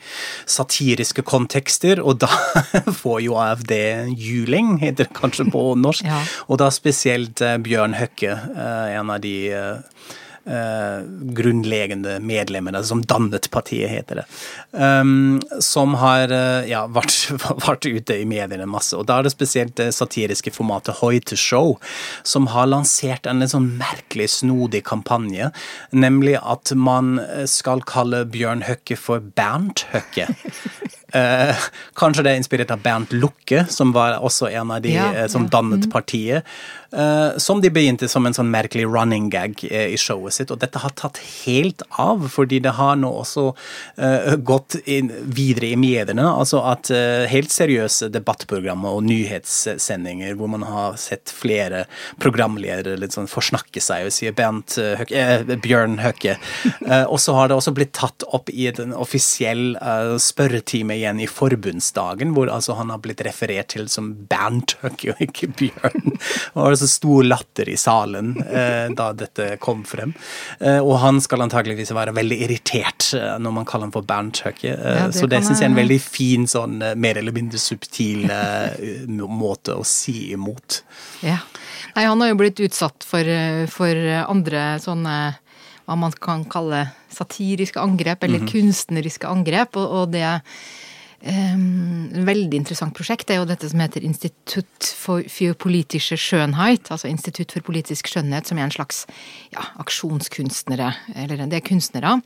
satiriske 0.48 1.24
kontekster, 1.26 2.02
og 2.02 2.20
da 2.24 2.30
får 3.02 3.20
jo 3.28 3.38
AFD 3.40 3.74
juling, 4.18 4.76
heter 4.82 5.06
det 5.06 5.18
kanskje 5.18 5.48
på 5.52 5.64
norsk, 5.78 6.08
ja. 6.08 6.22
og 6.48 6.62
da 6.62 6.72
spesielt 6.74 7.44
eh, 7.44 7.58
Bjørn 7.62 7.98
Høkke, 7.98 8.34
eh, 8.34 8.96
en 8.98 9.14
av 9.14 9.22
de 9.22 9.36
uh, 10.48 11.04
grunnleggende 11.36 12.18
medlemmene 12.24 12.82
som 12.84 13.02
dannet 13.04 13.50
partiet, 13.54 13.90
heter 13.92 14.22
det. 14.22 14.24
Um, 14.72 15.38
som 15.64 15.94
har 16.00 16.32
uh, 16.32 16.66
ja, 16.68 16.86
vært, 16.90 17.30
vært, 17.66 17.86
ute 17.86 18.18
i 18.18 18.26
mediene 18.28 18.68
masse. 18.68 18.96
Og 18.98 19.06
da 19.08 19.18
er 19.18 19.28
det 19.28 19.34
spesielt 19.36 19.76
det 19.80 19.90
satiriske 19.96 20.52
formatet 20.56 20.98
Hoite 21.02 21.38
Show, 21.38 21.76
som 22.26 22.50
har 22.54 22.70
lansert 22.70 23.28
en 23.28 23.44
litt 23.44 23.54
sånn 23.54 23.70
merkelig, 23.78 24.30
snodig 24.40 24.82
kampanje. 24.88 25.52
Nemlig 25.92 26.38
at 26.40 26.74
man 26.76 27.18
skal 27.48 27.84
kalle 27.88 28.24
Bjørn 28.28 28.66
Høkke 28.68 28.98
for 28.98 29.24
Bernt 29.36 29.86
Høkke. 29.92 30.30
Eh, 31.12 31.56
kanskje 31.96 32.24
det 32.24 32.32
er 32.34 32.40
inspirert 32.42 32.72
av 32.74 32.82
Bernt 32.84 33.14
Lukke, 33.16 33.62
som 33.72 33.94
var 33.96 34.18
også 34.20 34.50
en 34.52 34.74
av 34.74 34.82
de 34.84 34.92
ja, 34.92 35.06
eh, 35.14 35.28
som 35.32 35.46
ja. 35.46 35.52
dannet 35.56 35.86
mm. 35.88 35.92
partiet. 35.92 36.58
Eh, 36.92 37.36
som 37.36 37.60
de 37.60 37.68
begynte 37.70 38.08
som 38.08 38.24
en 38.24 38.32
sånn 38.32 38.48
merkelig 38.48 38.86
running 38.88 39.26
gag 39.28 39.60
eh, 39.68 39.90
i 39.92 39.98
showet 40.00 40.32
sitt. 40.38 40.52
Og 40.54 40.60
dette 40.62 40.80
har 40.80 40.94
tatt 40.96 41.20
helt 41.44 41.82
av, 42.00 42.24
fordi 42.32 42.62
det 42.64 42.72
har 42.78 42.96
nå 42.96 43.10
også 43.20 43.44
eh, 44.00 44.36
gått 44.40 44.78
videre 44.86 45.72
i 45.74 45.76
mediene. 45.76 46.24
Altså 46.24 46.62
at 46.64 46.88
eh, 46.94 47.26
helt 47.28 47.52
seriøse 47.52 48.08
debattprogrammer 48.14 48.96
og 48.96 49.04
nyhetssendinger 49.08 50.38
hvor 50.38 50.48
man 50.54 50.64
har 50.64 50.96
sett 51.00 51.28
flere 51.28 51.84
programledere 52.22 52.96
litt 52.96 53.16
sånn 53.16 53.28
forsnakke 53.28 53.82
seg 53.84 54.08
og 54.08 54.14
si 54.14 54.30
Høkke, 54.38 55.58
Bjørn 55.64 55.98
Høkke. 56.00 56.38
og 57.12 57.18
så 57.20 57.34
har 57.36 57.50
det 57.50 57.58
også 57.58 57.74
blitt 57.76 57.92
tatt 57.98 58.24
opp 58.32 58.48
i 58.52 58.68
en 58.70 58.94
offisiell 58.96 59.74
spørretime 60.22 60.96
igjen 60.96 61.20
i 61.20 61.28
forbundsdagen, 61.28 62.32
hvor 62.36 62.50
altså 62.52 62.76
han 62.78 62.92
har 62.92 63.02
blitt 63.04 63.22
referert 63.26 63.72
til 63.74 63.88
som 63.92 64.12
Bernt 64.30 64.76
Høkke 64.82 65.12
og 65.12 65.22
ikke 65.28 65.50
Bjørn. 65.58 66.16
Og 66.58 66.77
var 66.78 66.86
så 66.86 66.88
stor 66.90 67.26
latter 67.26 67.68
i 67.68 67.76
salen 67.76 68.32
eh, 68.42 68.86
da 68.96 69.10
dette 69.16 69.56
kom 69.62 69.82
frem. 69.88 70.14
Eh, 70.60 70.78
og 70.78 70.98
han 71.02 71.20
skal 71.24 71.42
antageligvis 71.44 71.92
være 71.96 72.14
veldig 72.16 72.38
irritert 72.46 73.10
eh, 73.18 73.34
når 73.42 73.56
man 73.60 73.68
kaller 73.68 73.88
ham 73.88 73.94
for 73.96 74.06
Bernt 74.06 74.42
Høkke. 74.46 74.74
Eh, 74.74 75.00
ja, 75.02 75.08
så 75.14 75.28
det 75.30 75.42
syns 75.44 75.60
jeg 75.60 75.68
er 75.68 75.72
en 75.72 75.80
veldig 75.80 76.00
fin, 76.02 76.46
sånn 76.50 76.78
eh, 76.82 76.94
mer 76.98 77.20
eller 77.20 77.34
mindre 77.36 77.60
subtil 77.62 78.28
eh, 78.30 79.04
måte 79.28 79.76
å 79.76 79.84
si 79.86 80.30
imot. 80.36 80.82
Ja. 81.26 81.40
Nei, 81.96 82.06
han 82.06 82.20
har 82.22 82.32
jo 82.32 82.38
blitt 82.38 82.62
utsatt 82.62 83.06
for, 83.06 83.34
for 83.72 84.08
andre 84.22 84.70
sånne 84.82 85.18
hva 85.88 85.96
man 85.96 86.12
kan 86.20 86.44
kalle 86.44 86.84
satiriske 87.12 87.80
angrep, 87.80 88.22
eller 88.22 88.42
mm 88.42 88.46
-hmm. 88.46 88.52
kunstneriske 88.52 89.26
angrep. 89.26 89.76
Og, 89.76 89.88
og 89.88 90.12
det 90.12 90.40
Um, 91.18 92.12
veldig 92.28 92.60
interessant 92.60 92.94
prosjekt 92.94 93.32
er 93.34 93.40
jo 93.40 93.48
dette 93.48 93.66
som 93.66 93.80
heter 93.82 94.04
Institutt 94.06 94.86
for, 94.94 95.24
for 95.26 95.56
politische 95.58 96.14
Schönheit, 96.14 96.92
Altså 96.94 97.10
Institutt 97.10 97.52
for 97.56 97.66
politisk 97.66 98.06
skjønnhet, 98.06 98.46
som 98.46 98.58
er 98.58 98.68
en 98.68 98.74
slags 98.74 99.04
ja, 99.50 99.66
aksjonskunstnere. 99.82 100.92
Eller 101.18 101.42
det 101.46 101.58
er 101.58 101.66
kunstnere 101.66 102.20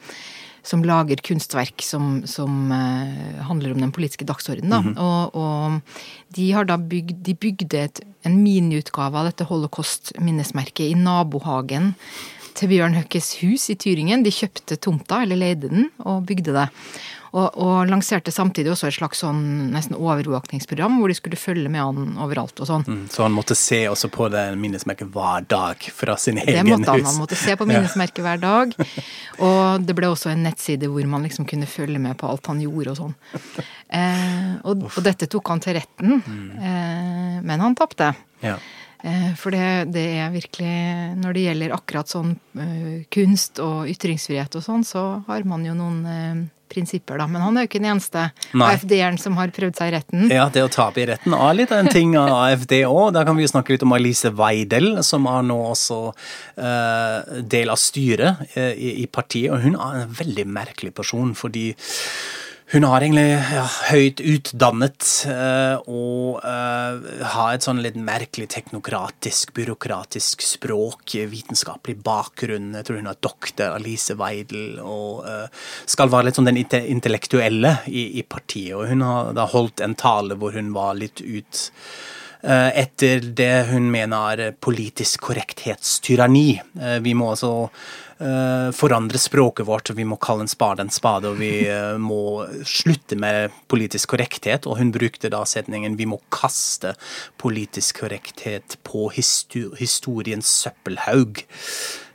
som 0.62 0.84
lager 0.86 1.18
kunstverk 1.26 1.82
som, 1.82 2.20
som 2.28 2.70
uh, 2.70 3.40
handler 3.48 3.74
om 3.74 3.80
den 3.82 3.92
politiske 3.92 4.24
dagsordenen. 4.24 4.70
Mm 4.70 4.94
-hmm. 4.94 5.00
og, 5.00 5.34
og, 5.34 5.80
de 6.36 6.52
har 6.52 6.64
da 6.64 6.76
bygd 6.76 7.24
De 7.26 7.34
bygde 7.34 7.78
et, 7.78 8.00
en 8.24 8.42
miniutgave 8.42 9.18
av 9.18 9.24
dette 9.24 9.44
holocaust-minnesmerket 9.44 10.86
i 10.90 10.94
nabohagen 10.94 11.94
til 12.54 12.68
Bjørn 12.68 12.94
Høkkes 12.94 13.40
hus 13.42 13.70
i 13.70 13.74
Tyringen. 13.74 14.22
De 14.22 14.30
kjøpte 14.30 14.76
tomta, 14.76 15.22
eller 15.22 15.36
leide 15.36 15.68
den, 15.68 15.90
og 15.98 16.26
bygde 16.26 16.52
det. 16.52 16.68
Og, 17.32 17.46
og, 17.56 17.88
lanserte 17.88 18.32
samtidig 18.32 18.74
også 18.74 18.90
et 18.90 18.96
slags 18.98 19.22
sånn 19.22 19.40
nesten 19.72 19.96
overvåkningsprogram 19.96 20.98
hvor 21.00 21.08
de 21.08 21.16
skulle 21.16 21.38
følge 21.40 21.70
med 21.72 21.80
han 21.80 22.18
overalt 22.20 22.60
og 22.60 22.68
sånn. 22.68 22.84
Mm, 22.84 23.06
så 23.12 23.24
han 23.24 23.32
måtte 23.32 23.56
se 23.56 23.80
også 23.88 24.10
på 24.12 24.28
det 24.32 24.42
minnesmerket 24.60 25.08
hver 25.14 25.46
dag 25.48 25.86
fra 25.96 26.18
sin 26.20 26.42
egen 26.42 26.52
hus? 26.52 26.58
Det 26.60 26.66
måtte 26.68 26.96
han. 26.96 27.06
Han 27.08 27.20
måtte 27.22 27.38
se 27.40 27.56
på 27.56 27.68
minnesmerket 27.70 28.20
hver 28.26 28.42
dag. 28.42 28.76
Og 29.48 29.86
det 29.88 29.96
ble 29.96 30.12
også 30.12 30.34
en 30.34 30.44
nettside 30.44 30.90
hvor 30.92 31.08
man 31.08 31.24
liksom 31.24 31.48
kunne 31.48 31.70
følge 31.70 32.02
med 32.02 32.18
på 32.20 32.28
alt 32.28 32.52
han 32.52 32.60
gjorde 32.60 32.92
og 32.92 33.00
sånn. 33.00 33.16
Eh, 33.92 34.52
og, 34.68 34.86
og, 34.90 35.00
dette 35.04 35.30
tok 35.32 35.54
han 35.54 35.64
til 35.64 35.76
retten, 35.76 36.20
mm. 36.20 36.46
eh, 36.60 37.40
men 37.48 37.64
han 37.64 37.76
tapte. 37.78 38.12
Ja. 38.44 38.58
Eh, 39.02 39.30
for 39.38 39.50
det, 39.50 39.90
det, 39.90 40.06
er 40.22 40.28
virkelig 40.30 40.72
Når 41.18 41.34
det 41.34 41.44
gjelder 41.48 41.72
akkurat 41.74 42.10
sånn 42.10 42.36
uh, 42.54 42.98
kunst 43.10 43.58
og 43.62 43.88
ytringsfrihet 43.90 44.54
og 44.54 44.62
sånn, 44.62 44.84
så 44.86 45.02
har 45.26 45.46
man 45.48 45.64
jo 45.66 45.74
noen 45.74 45.96
uh, 46.06 46.42
prinsipper, 46.72 47.18
da. 47.18 47.26
Men 47.28 47.42
han 47.44 47.56
er 47.56 47.66
jo 47.66 47.70
ikke 47.70 47.80
den 47.82 47.90
eneste 47.92 48.28
AFD-eren 48.54 49.18
som 49.20 49.34
har 49.36 49.52
prøvd 49.54 49.76
seg 49.76 49.90
i 49.90 49.94
retten. 49.96 50.28
Ja, 50.32 50.46
det 50.54 50.62
å 50.64 50.70
tape 50.72 51.02
i 51.02 51.08
retten 51.10 51.34
er 51.36 51.58
litt 51.58 51.74
av 51.74 51.82
en 51.82 51.90
ting 51.92 52.14
av 52.20 52.30
AFD 52.36 52.78
òg. 52.86 53.10
Da 53.16 53.26
kan 53.28 53.36
vi 53.36 53.44
jo 53.44 53.50
snakke 53.52 53.74
litt 53.74 53.84
om 53.84 53.92
Alice 53.96 54.30
Weidel, 54.38 54.94
som 55.04 55.26
er 55.30 55.42
nå 55.50 55.58
også 55.72 55.98
uh, 56.12 57.42
del 57.42 57.74
av 57.74 57.80
styret 57.82 58.46
uh, 58.54 58.70
i, 58.72 58.94
i 59.02 59.08
partiet. 59.10 59.52
Og 59.52 59.66
hun 59.66 59.76
er 59.76 60.04
en 60.04 60.16
veldig 60.22 60.46
merkelig 60.48 60.94
person, 60.96 61.34
fordi 61.36 61.72
hun 62.72 62.86
har 62.88 63.04
egentlig 63.04 63.34
ja, 63.36 63.64
høyt 63.90 64.20
utdannet 64.24 65.08
uh, 65.28 65.76
og 65.84 66.38
uh, 66.40 67.24
har 67.34 67.50
et 67.52 67.66
sånn 67.66 67.82
litt 67.84 67.98
merkelig 68.00 68.46
teknokratisk, 68.54 69.52
byråkratisk 69.58 70.40
språk, 70.46 71.18
vitenskapelig 71.28 71.98
bakgrunn. 72.00 72.70
Jeg 72.78 72.88
tror 72.88 73.02
hun 73.02 73.10
har 73.10 73.20
doktor 73.20 73.76
Alice 73.76 74.16
Weidel 74.16 74.80
og 74.80 75.20
uh, 75.26 75.68
skal 75.84 76.12
være 76.14 76.30
litt 76.30 76.40
sånn 76.40 76.48
den 76.48 76.62
intellektuelle 76.62 77.74
i, 77.92 78.06
i, 78.22 78.24
partiet. 78.24 78.72
Og 78.78 78.88
hun 78.88 79.04
har 79.04 79.36
da 79.36 79.44
holdt 79.52 79.84
en 79.84 79.98
tale 79.98 80.40
hvor 80.40 80.56
hun 80.56 80.72
var 80.72 80.96
litt 80.96 81.20
ut 81.20 81.68
etter 82.42 83.20
det 83.38 83.68
hun 83.68 83.84
mener 83.92 84.40
er 84.48 84.56
politisk 84.58 85.28
korrekthetstyranni. 85.28 86.56
Vi 87.04 87.12
må 87.14 87.28
altså 87.36 87.52
forandre 88.76 89.18
språket 89.18 89.66
vårt, 89.66 89.90
og 89.90 89.98
vi 89.98 90.06
må 90.08 90.18
kalle 90.22 90.46
en 90.46 90.50
spade 90.50 90.84
en 90.84 90.92
spade, 90.92 91.30
og 91.30 91.40
vi 91.40 91.64
uh, 91.68 91.98
må 92.10 92.44
slutte 92.68 93.18
med 93.18 93.54
politisk 93.72 94.14
korrekthet. 94.14 94.68
Og 94.68 94.78
hun 94.80 94.92
brukte 94.94 95.30
da 95.32 95.42
setningen 95.48 95.96
'vi 95.98 96.08
må 96.10 96.20
kaste 96.30 96.94
politisk 97.40 98.02
korrekthet 98.04 98.78
på 98.84 99.10
historiens 99.14 100.48
søppelhaug'. 100.62 101.44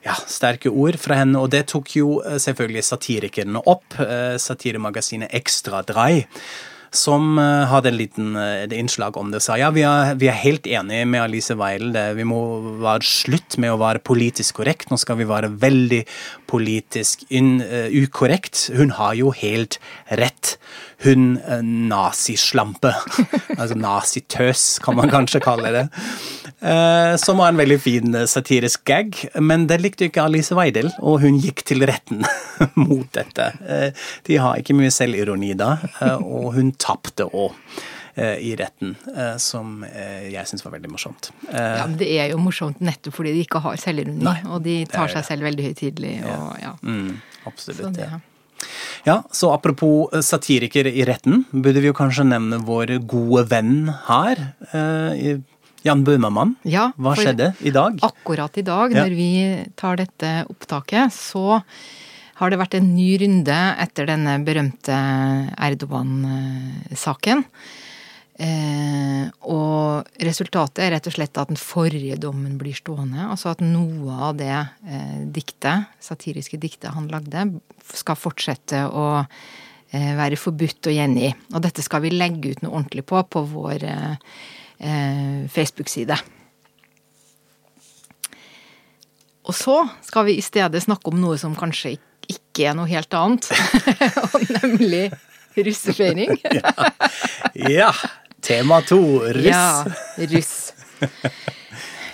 Ja, 0.07 0.15
sterke 0.27 0.71
ord 0.71 0.97
fra 1.01 1.19
henne, 1.19 1.39
og 1.39 1.51
det 1.51 1.65
tok 1.67 1.89
jo 1.97 2.21
eh, 2.23 2.37
selvfølgelig 2.39 2.83
satirikerne 2.85 3.59
opp. 3.67 3.97
Satiremagasinet 4.39 5.33
Ekstra 5.35 5.81
Drei 5.83 6.23
som 6.95 7.37
uh, 7.39 7.65
hadde 7.71 7.91
en 7.91 7.97
liten 7.99 8.35
uh, 8.37 8.65
innslag 8.75 9.17
om 9.19 9.31
det. 9.33 9.41
Sa 9.43 9.57
ja, 9.59 9.69
vi 9.75 9.83
er, 9.87 10.13
vi 10.19 10.29
er 10.31 10.39
helt 10.39 10.67
enige 10.67 11.07
med 11.09 11.25
Alice 11.25 11.57
Weil. 11.59 11.91
Vi 12.17 12.25
må 12.27 12.41
være 12.83 13.07
slutt 13.07 13.57
med 13.61 13.73
å 13.73 13.79
være 13.81 14.03
politisk 14.05 14.61
korrekt. 14.61 14.91
Nå 14.91 14.99
skal 15.01 15.19
vi 15.19 15.29
være 15.29 15.51
veldig 15.61 16.03
politisk 16.49 17.25
in, 17.29 17.57
uh, 17.63 17.87
ukorrekt. 17.91 18.67
Hun 18.77 18.95
har 18.97 19.17
jo 19.19 19.33
helt 19.35 19.79
rett 20.07 20.57
hun 21.05 21.37
uh, 21.45 21.61
nazislampe. 21.61 22.93
altså 23.59 23.77
nazitøs, 23.77 24.67
kan 24.83 24.97
man 24.97 25.11
kanskje 25.13 25.43
kalle 25.43 25.73
det. 25.75 25.87
Eh, 26.59 27.15
som 27.21 27.37
var 27.37 27.51
en 27.51 27.59
veldig 27.59 27.77
fin 27.81 28.15
eh, 28.15 28.25
satirisk 28.25 28.83
gag. 28.89 29.17
Men 29.35 29.67
det 29.69 29.81
likte 29.83 30.07
ikke 30.07 30.23
Alice 30.25 30.55
Weidel, 30.57 30.89
og 30.99 31.21
hun 31.25 31.37
gikk 31.41 31.61
til 31.67 31.85
retten 31.87 32.23
mot 32.87 33.07
dette. 33.13 33.51
De 34.27 34.39
har 34.41 34.57
ikke 34.61 34.75
mye 34.77 34.93
selvironi 34.93 35.53
da, 35.57 35.75
og 36.17 36.55
hun 36.57 36.73
tapte 36.79 37.27
òg 37.27 37.53
i 38.17 38.55
retten, 38.57 38.95
som 39.37 39.83
jeg 39.85 40.49
syns 40.49 40.63
var 40.65 40.71
veldig 40.73 40.89
morsomt. 40.89 41.27
Ja, 41.51 41.83
men 41.85 41.99
Det 41.99 42.07
er 42.17 42.31
jo 42.31 42.39
morsomt 42.41 42.79
nettopp 42.81 43.13
fordi 43.19 43.35
de 43.35 43.43
ikke 43.45 43.61
har 43.61 43.77
selvironi, 43.77 44.33
og 44.49 44.63
de 44.65 44.79
tar 44.89 45.13
seg 45.13 45.27
selv 45.27 45.45
veldig 45.45 45.67
høytidelig. 45.67 46.15
Ja. 46.23 46.39
ja. 46.63 46.71
Mm, 46.81 47.19
absolutt. 47.45 47.83
Så 47.83 47.93
det, 47.93 48.09
ja. 48.09 48.17
Ja, 49.03 49.23
så 49.31 49.51
apropos 49.53 50.13
eh, 50.13 50.21
satirikere 50.21 50.91
i 50.91 51.05
retten, 51.07 51.45
burde 51.51 51.81
vi 51.83 51.91
jo 51.91 51.95
kanskje 51.97 52.25
nevne 52.27 52.59
vår 52.67 52.97
gode 53.07 53.45
venn 53.51 53.91
her. 54.07 54.41
Eh, 54.71 55.37
Jan 55.87 56.03
Bøhmermann. 56.07 56.55
Ja, 56.67 56.89
Hva 56.99 57.15
skjedde 57.17 57.53
i 57.63 57.71
dag? 57.75 57.97
Akkurat 58.05 58.59
i 58.59 58.65
dag, 58.67 58.91
ja. 58.91 59.05
når 59.05 59.15
vi 59.15 59.31
tar 59.79 59.99
dette 60.01 60.33
opptaket, 60.51 61.15
så 61.15 61.61
har 62.37 62.53
det 62.53 62.59
vært 62.61 62.77
en 62.77 62.91
ny 62.93 63.09
runde 63.23 63.57
etter 63.81 64.09
denne 64.09 64.37
berømte 64.45 64.97
Erdogan-saken. 65.67 67.45
Eh, 68.37 69.23
og 69.49 70.19
resultatet 70.21 70.83
er 70.85 70.91
rett 70.93 71.07
og 71.09 71.15
slett 71.15 71.39
at 71.41 71.49
den 71.49 71.57
forrige 71.57 72.19
dommen 72.21 72.59
blir 72.61 72.75
stående. 72.77 73.23
Altså 73.25 73.49
at 73.55 73.63
noe 73.65 74.19
av 74.29 74.35
det 74.37 74.53
eh, 74.53 75.23
diktet, 75.33 75.89
satiriske 76.03 76.59
diktet 76.61 76.93
han 76.93 77.09
lagde, 77.09 77.47
skal 77.97 78.19
fortsette 78.19 78.83
å 78.91 79.07
eh, 79.23 80.13
være 80.19 80.37
forbudt 80.37 80.91
å 80.91 80.93
gjengi. 80.93 81.33
Og 81.55 81.65
dette 81.65 81.85
skal 81.85 82.05
vi 82.05 82.13
legge 82.13 82.53
ut 82.53 82.61
noe 82.61 82.75
ordentlig 82.75 83.07
på 83.09 83.23
på 83.25 83.45
vår 83.55 83.87
eh, 83.89 84.37
Facebook-side. 84.77 86.17
Og 89.47 89.55
så 89.55 89.77
skal 90.03 90.27
vi 90.27 90.37
i 90.37 90.43
stedet 90.43 90.83
snakke 90.83 91.09
om 91.09 91.21
noe 91.21 91.37
som 91.39 91.55
kanskje 91.57 91.95
ikke 92.27 92.67
er 92.67 92.75
noe 92.75 92.89
helt 92.91 93.13
annet, 93.15 93.47
nemlig 94.59 95.05
russefeiring. 95.55 96.35
ja. 96.59 96.91
ja. 97.55 97.91
Tema 98.43 98.81
to, 98.85 98.99
russ. 99.33 99.47
Ja, 99.47 99.85
russ. 100.29 100.73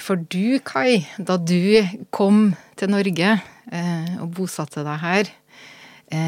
For 0.04 0.20
du, 0.20 0.60
Kai, 0.66 1.04
da 1.18 1.38
du 1.40 1.84
kom 2.14 2.54
til 2.80 2.92
Norge 2.94 3.34
eh, 3.34 4.14
og 4.22 4.32
bosatte 4.38 4.84
deg 4.86 5.02
her, 5.04 5.30
eh, 5.30 5.43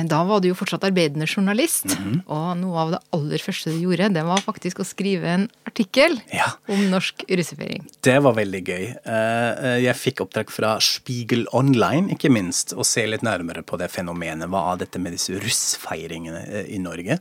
da 0.10 0.24
var 0.26 0.42
du 0.42 0.48
jo 0.50 0.56
fortsatt 0.58 0.84
arbeidende 0.88 1.28
journalist. 1.30 1.86
Mhm. 1.94 2.24
Og 2.32 2.58
noe 2.58 2.78
av 2.82 2.92
det 2.96 3.00
aller 3.14 3.42
første 3.44 3.70
du 3.74 3.80
gjorde, 3.84 4.08
det 4.16 4.24
var 4.26 4.42
faktisk 4.42 4.80
å 4.82 4.86
skrive 4.88 5.26
en 5.36 5.46
artikkel 5.70 6.18
Ja. 6.34 6.48
om 6.68 6.90
norsk 6.90 7.26
russefeiring. 7.30 7.86
Det 8.02 8.16
var 8.24 8.34
veldig 8.34 8.64
gøy. 8.66 8.86
Eh, 9.06 9.80
Jeg 9.86 9.96
fikk 9.96 10.22
oppdrag 10.26 10.50
fra 10.50 10.78
Spiegel 10.80 11.46
Online, 11.54 12.10
ikke 12.16 12.32
minst, 12.32 12.74
å 12.74 12.84
se 12.86 13.06
litt 13.06 13.22
nærmere 13.22 13.62
på 13.64 13.78
det 13.78 13.92
fenomenet. 13.92 14.50
Hva 14.50 14.74
er 14.74 14.78
dette 14.86 15.00
med 15.00 15.14
disse 15.14 15.34
russfeiringene 15.38 16.44
eh, 16.48 16.66
i 16.76 16.80
Norge? 16.80 17.20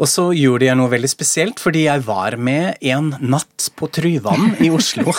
Og 0.00 0.06
så 0.08 0.30
gjorde 0.32 0.64
jeg 0.64 0.76
noe 0.78 0.88
veldig 0.88 1.08
spesielt, 1.10 1.60
fordi 1.60 1.82
jeg 1.84 2.02
var 2.06 2.36
med 2.40 2.78
en 2.82 3.10
natt 3.20 3.68
på 3.76 3.88
Tryvann 3.92 4.56
i 4.64 4.70
Oslo. 4.72 5.12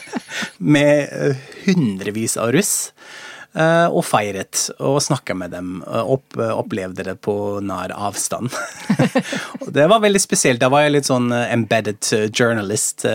med 0.60 1.08
eh, 1.10 1.36
hundrevis 1.66 2.36
av 2.40 2.52
russ. 2.54 2.92
Eh, 3.54 3.86
Og 3.90 4.04
feiret 4.06 4.66
og 4.78 4.98
snakka 5.02 5.34
med 5.38 5.54
dem. 5.54 5.80
Opp, 5.86 6.36
opplevde 6.36 7.04
det 7.06 7.16
på 7.24 7.34
nær 7.64 7.92
avstand. 7.96 8.52
det 9.76 9.86
var 9.90 10.02
veldig 10.02 10.22
spesielt. 10.22 10.60
Da 10.62 10.70
var 10.72 10.84
jeg 10.84 10.94
litt 10.96 11.10
sånn 11.10 11.30
eh, 11.34 11.48
embedded 11.54 12.10
eh, 12.16 12.26
journalist. 12.30 13.06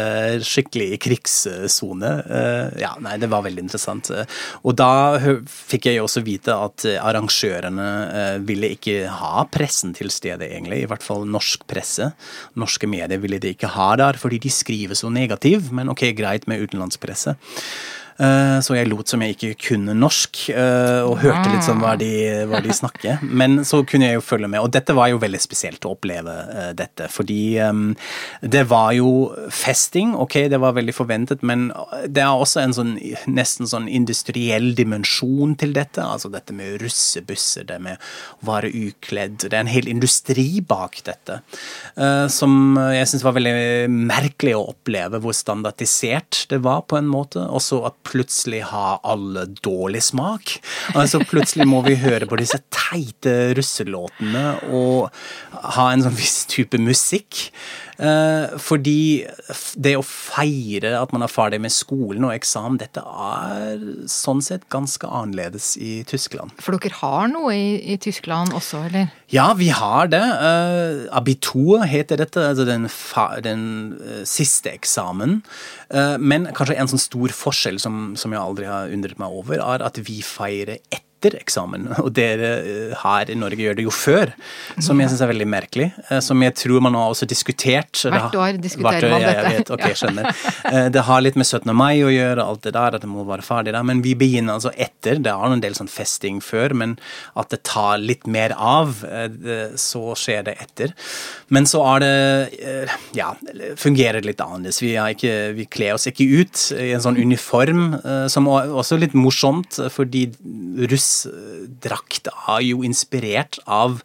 Skikkelig 0.46 0.88
i 0.96 1.00
krigssone. 1.02 2.12
Ja, 2.80 2.94
nei, 3.02 3.16
det 3.22 3.30
var 3.32 3.44
veldig 3.46 3.66
interessant. 3.66 4.10
Og 4.66 4.76
da 4.78 5.18
fikk 5.50 5.90
jeg 5.90 6.00
jo 6.00 6.06
også 6.08 6.24
vite 6.26 6.56
at 6.56 6.86
arrangørene 7.00 7.88
ville 8.46 8.72
ikke 8.76 9.12
ha 9.12 9.46
pressen 9.52 9.94
til 9.98 10.12
stede, 10.14 10.48
egentlig. 10.48 10.84
I 10.84 10.90
hvert 10.90 11.06
fall 11.06 11.26
norsk 11.30 11.66
presse. 11.70 12.12
Norske 12.60 12.90
medier 12.90 13.22
ville 13.22 13.40
de 13.42 13.54
ikke 13.56 13.72
ha 13.76 13.92
der, 14.00 14.20
fordi 14.20 14.42
de 14.46 14.54
skriver 14.54 14.98
så 14.98 15.12
negativ. 15.14 15.72
Men 15.76 15.92
ok, 15.94 16.08
greit 16.18 16.50
med 16.52 16.66
utenlandspresse. 16.66 17.36
Eh, 18.16 18.60
Så 18.64 18.76
jeg 18.78 18.88
lot 18.88 19.10
som 19.12 19.22
jeg 19.24 19.36
ikke 19.36 19.56
kunne 19.70 19.96
norsk, 19.98 20.50
eh, 20.56 21.02
og 21.04 21.20
hørte 21.20 21.52
litt 21.52 21.66
sånn 21.68 21.82
hva 21.84 21.96
de, 22.00 22.12
hva 22.48 22.62
de 22.64 22.72
snakker. 22.72 23.24
Men 23.28 23.60
så 23.68 23.82
kunne 23.88 24.08
jeg 24.08 24.20
jo 24.20 24.24
følge 24.24 24.48
med, 24.48 24.62
og 24.64 24.72
dette 24.72 24.96
var 24.96 25.10
jo 25.12 25.20
veldig 25.20 25.42
spesielt 25.44 25.84
å 25.86 25.96
oppleve 25.98 26.36
eh, 26.56 26.72
dette. 26.78 27.10
Fordi 27.12 27.60
det 28.42 28.64
var 28.70 28.94
jo 28.96 29.10
festing, 29.54 30.14
ok, 30.16 30.38
det 30.52 30.60
var 30.62 30.76
veldig 30.78 30.96
forventet, 30.96 31.44
men 31.44 31.68
det 32.08 32.24
er 32.24 32.32
også 32.32 32.62
en 32.64 32.76
sånn 32.76 32.94
nesten 33.28 33.68
sånn 33.70 33.88
industriell 33.92 34.72
dimensjon 34.78 35.56
til 35.60 35.76
dette. 35.76 36.04
Altså 36.04 36.32
dette 36.32 36.56
med 36.56 36.80
russebusser, 36.82 37.68
det 37.68 37.80
med 37.84 38.00
å 38.42 38.50
være 38.50 38.72
ukledd. 38.72 39.38
Det 39.44 39.54
er 39.54 39.66
en 39.66 39.72
hel 39.72 39.90
industri 39.92 40.62
bak 40.66 41.02
dette. 41.08 41.42
Som 42.32 42.78
jeg 42.94 43.10
syns 43.12 43.26
var 43.26 43.36
veldig 43.38 43.90
merkelig 43.92 44.56
å 44.58 44.66
oppleve, 44.72 45.20
hvor 45.24 45.36
standardisert 45.36 46.46
det 46.52 46.62
var 46.66 46.86
på 46.90 47.00
en 47.00 47.10
måte. 47.12 47.44
Også 47.46 47.84
at 47.90 47.98
plutselig 48.06 48.62
har 48.72 49.02
alle 49.04 49.48
dårlig 49.66 50.04
smak. 50.10 50.58
Altså 50.96 51.24
Plutselig 51.26 51.68
må 51.70 51.82
vi 51.86 51.98
høre 52.00 52.30
på 52.30 52.40
disse 52.40 52.62
teite 52.74 53.56
russelåtene 53.58 54.46
og 54.76 55.10
ha 55.76 55.90
en 55.92 56.06
sånn 56.06 56.18
viss 56.18 56.44
type 56.52 56.80
musikk. 56.82 57.50
Eh, 57.96 58.56
fordi 58.60 59.24
det 59.80 59.94
å 59.96 60.04
feire 60.04 60.98
at 61.00 61.14
man 61.16 61.24
er 61.24 61.32
ferdig 61.32 61.62
med 61.64 61.72
skolen 61.72 62.28
og 62.28 62.34
eksamen, 62.36 62.80
dette 62.82 63.00
er 63.00 63.86
sånn 64.12 64.44
sett 64.44 64.66
ganske 64.74 65.08
annerledes 65.08 65.76
i 65.80 66.02
Tyskland. 66.08 66.52
For 66.60 66.76
dere 66.76 67.00
har 67.00 67.30
noe 67.32 67.56
i, 67.56 67.70
i 67.96 67.98
Tyskland 68.02 68.56
også, 68.58 68.84
eller? 68.90 69.14
Ja, 69.32 69.48
vi 69.58 69.72
har 69.74 70.12
det. 70.12 70.22
Uh, 70.22 71.08
abitur 71.16 71.86
heter 71.88 72.20
dette, 72.20 72.44
altså 72.52 72.68
den, 72.68 72.90
den 73.46 73.64
eh, 74.04 74.22
siste 74.28 74.74
eksamen. 74.76 75.40
Eh, 75.90 76.16
men 76.20 76.50
kanskje 76.56 76.78
en 76.82 76.92
sånn 76.92 77.02
stor 77.02 77.34
forskjell 77.36 77.80
som, 77.82 77.95
som 78.20 78.34
jeg 78.34 78.42
aldri 78.42 78.70
har 78.70 78.94
undret 78.94 79.20
meg 79.22 79.34
over, 79.42 79.62
er 79.62 79.86
at 79.86 80.00
vi 80.08 80.20
feirer 80.26 80.82
etter 81.26 81.40
eksamen. 81.42 81.88
Og 82.06 82.12
dere 82.16 82.50
eh, 82.62 82.94
her 83.02 83.32
i 83.32 83.38
Norge 83.40 83.62
gjør 83.62 83.78
det 83.80 83.86
jo 83.88 83.94
før, 83.94 84.32
som 84.84 85.00
jeg 85.02 85.12
syns 85.12 85.24
er 85.26 85.32
veldig 85.32 85.48
merkelig. 85.50 85.88
eh, 86.10 86.20
som 86.24 86.42
jeg 86.44 86.56
tror 86.60 86.82
man 86.86 86.94
har 86.98 87.12
også 87.14 87.28
diskutert. 87.30 87.92
Hvert 88.06 88.36
år 88.40 88.60
diskuterer 88.62 89.08
hvert 89.10 89.10
år, 89.10 89.14
man 89.16 89.26
dette. 89.26 89.52
Jeg 89.52 89.60
vet, 89.60 89.72
ok, 89.76 89.86
skjønner. 90.02 90.30
Eh, 90.72 90.90
Det 90.96 91.04
har 91.10 91.22
litt 91.26 91.36
med 91.40 91.46
17. 91.48 91.74
mai 91.76 92.00
å 92.06 92.12
gjøre, 92.14 92.46
alt 92.46 92.62
det 92.68 92.74
der, 92.76 92.96
at 92.96 93.02
det 93.06 93.10
må 93.12 93.26
være 93.28 93.46
ferdig 93.46 93.74
der. 93.76 93.84
Men 93.84 94.02
vi 94.06 94.14
begynner 94.16 94.56
altså 94.60 94.72
etter. 94.76 95.20
Det 95.26 95.32
er 95.34 95.56
en 95.58 95.64
del 95.64 95.76
sånn 95.78 95.92
festing 95.92 96.42
før, 96.44 96.74
men 96.78 96.98
at 97.36 97.50
det 97.54 97.64
tar 97.68 97.98
litt 98.02 98.28
mer 98.28 98.54
av, 98.56 98.96
så 99.80 100.14
skjer 100.18 100.46
det 100.48 100.56
etter. 100.62 100.94
Men 101.54 101.66
så 101.70 101.82
er 101.96 102.04
det 102.04 102.14
Ja, 103.16 103.32
fungerer 103.80 104.24
litt 104.26 104.42
annerledes. 104.44 104.80
Vi, 104.84 104.94
ikke, 104.96 105.54
vi 105.58 105.66
kler 105.72 105.96
oss 105.98 106.08
ikke 106.10 106.26
ut 106.42 106.64
i 106.80 106.92
en 106.96 107.04
sånn 107.04 107.18
uniform, 107.20 107.96
som 108.32 108.48
også 108.50 108.96
er 108.98 109.06
litt 109.08 109.18
morsomt, 109.18 109.80
fordi 109.92 110.06
fordi 110.06 110.26
russdrakt 111.26 112.28
er 112.28 112.62
jo 112.66 112.84
inspirert 112.84 113.60
av 113.66 114.02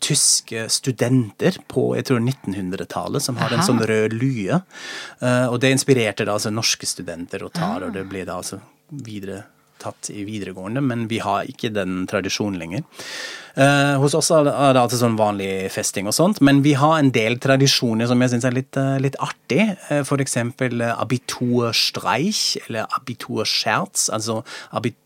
tyske 0.00 0.64
studenter 0.72 1.58
på 1.68 1.94
jeg 1.96 2.06
tror 2.08 2.22
1900-tallet 2.22 3.22
som 3.22 3.36
har 3.36 3.52
en 3.52 3.64
sånn 3.64 3.82
rød 3.84 4.16
lue. 4.16 4.62
Eh, 5.20 5.46
og 5.46 5.60
det 5.60 5.74
inspirerte 5.74 6.24
da 6.24 6.38
altså 6.38 6.50
norske 6.50 6.88
studenter 6.88 7.44
å 7.44 7.52
ta, 7.52 7.76
og 7.84 7.92
det 7.92 8.06
ble 8.08 8.24
da 8.24 8.38
altså 8.40 8.62
videre 8.88 9.44
tatt 9.80 10.10
i 10.12 10.24
videregående, 10.28 10.82
men 10.84 11.06
vi 11.08 11.20
har 11.24 11.48
ikke 11.48 11.72
den 11.72 12.04
tradisjonen 12.10 12.58
lenger. 12.60 12.84
Eh, 13.58 13.96
hos 14.00 14.14
oss 14.14 14.30
er 14.34 14.46
det, 14.46 14.54
alltid 14.54 15.00
sånn 15.00 15.18
vanlig 15.18 15.70
festing 15.74 16.08
og 16.10 16.14
sånt, 16.16 16.42
men 16.44 16.62
vi 16.66 16.76
har 16.78 16.98
en 16.98 17.10
del 17.14 17.38
tradisjoner 17.42 18.10
som 18.10 18.20
jeg 18.22 18.34
syns 18.34 18.46
er 18.46 18.56
litt, 18.56 18.76
eh, 18.78 18.98
litt 19.02 19.18
artig. 19.22 19.76
Eh, 19.90 20.02
for 20.06 20.22
eksempel 20.22 20.84
eh, 20.84 20.94
abiturstreich, 20.94 22.60
eller 22.66 22.86
abiturscherz, 22.98 24.08
altså 24.14 24.42
abit, 24.76 25.00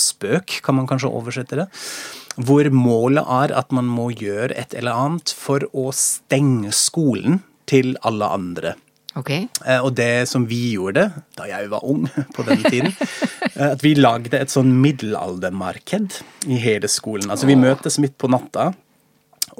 abiturspøk, 0.00 0.60
kan 0.64 0.74
man 0.76 0.86
kanskje 0.88 1.10
oversette 1.10 1.56
det. 1.58 1.68
Hvor 2.40 2.64
målet 2.72 3.24
er 3.28 3.52
at 3.58 3.72
man 3.72 3.84
må 3.86 4.10
gjøre 4.12 4.56
et 4.56 4.74
eller 4.74 4.92
annet 4.92 5.30
for 5.36 5.60
å 5.74 5.90
stenge 5.92 6.72
skolen 6.72 7.42
til 7.66 7.96
alle 8.02 8.26
andre. 8.26 8.74
Ok. 9.16 9.30
Eh, 9.66 9.80
Og 9.82 9.94
det 9.96 10.28
som 10.28 10.46
vi 10.46 10.72
gjorde 10.76 11.10
da 11.36 11.44
jeg 11.48 11.68
var 11.70 11.84
ung 11.84 12.06
på 12.36 12.44
den 12.46 12.62
tiden, 12.62 12.94
eh, 13.56 13.72
at 13.72 13.82
vi 13.82 13.94
lagde 13.94 14.38
et 14.38 14.50
sånn 14.50 14.72
middelaldermarked 14.80 16.20
i 16.46 16.56
hele 16.62 16.88
skolen. 16.88 17.30
Altså 17.30 17.46
vi 17.46 17.58
møtes 17.58 17.98
midt 17.98 18.16
på 18.18 18.30
natta 18.30 18.72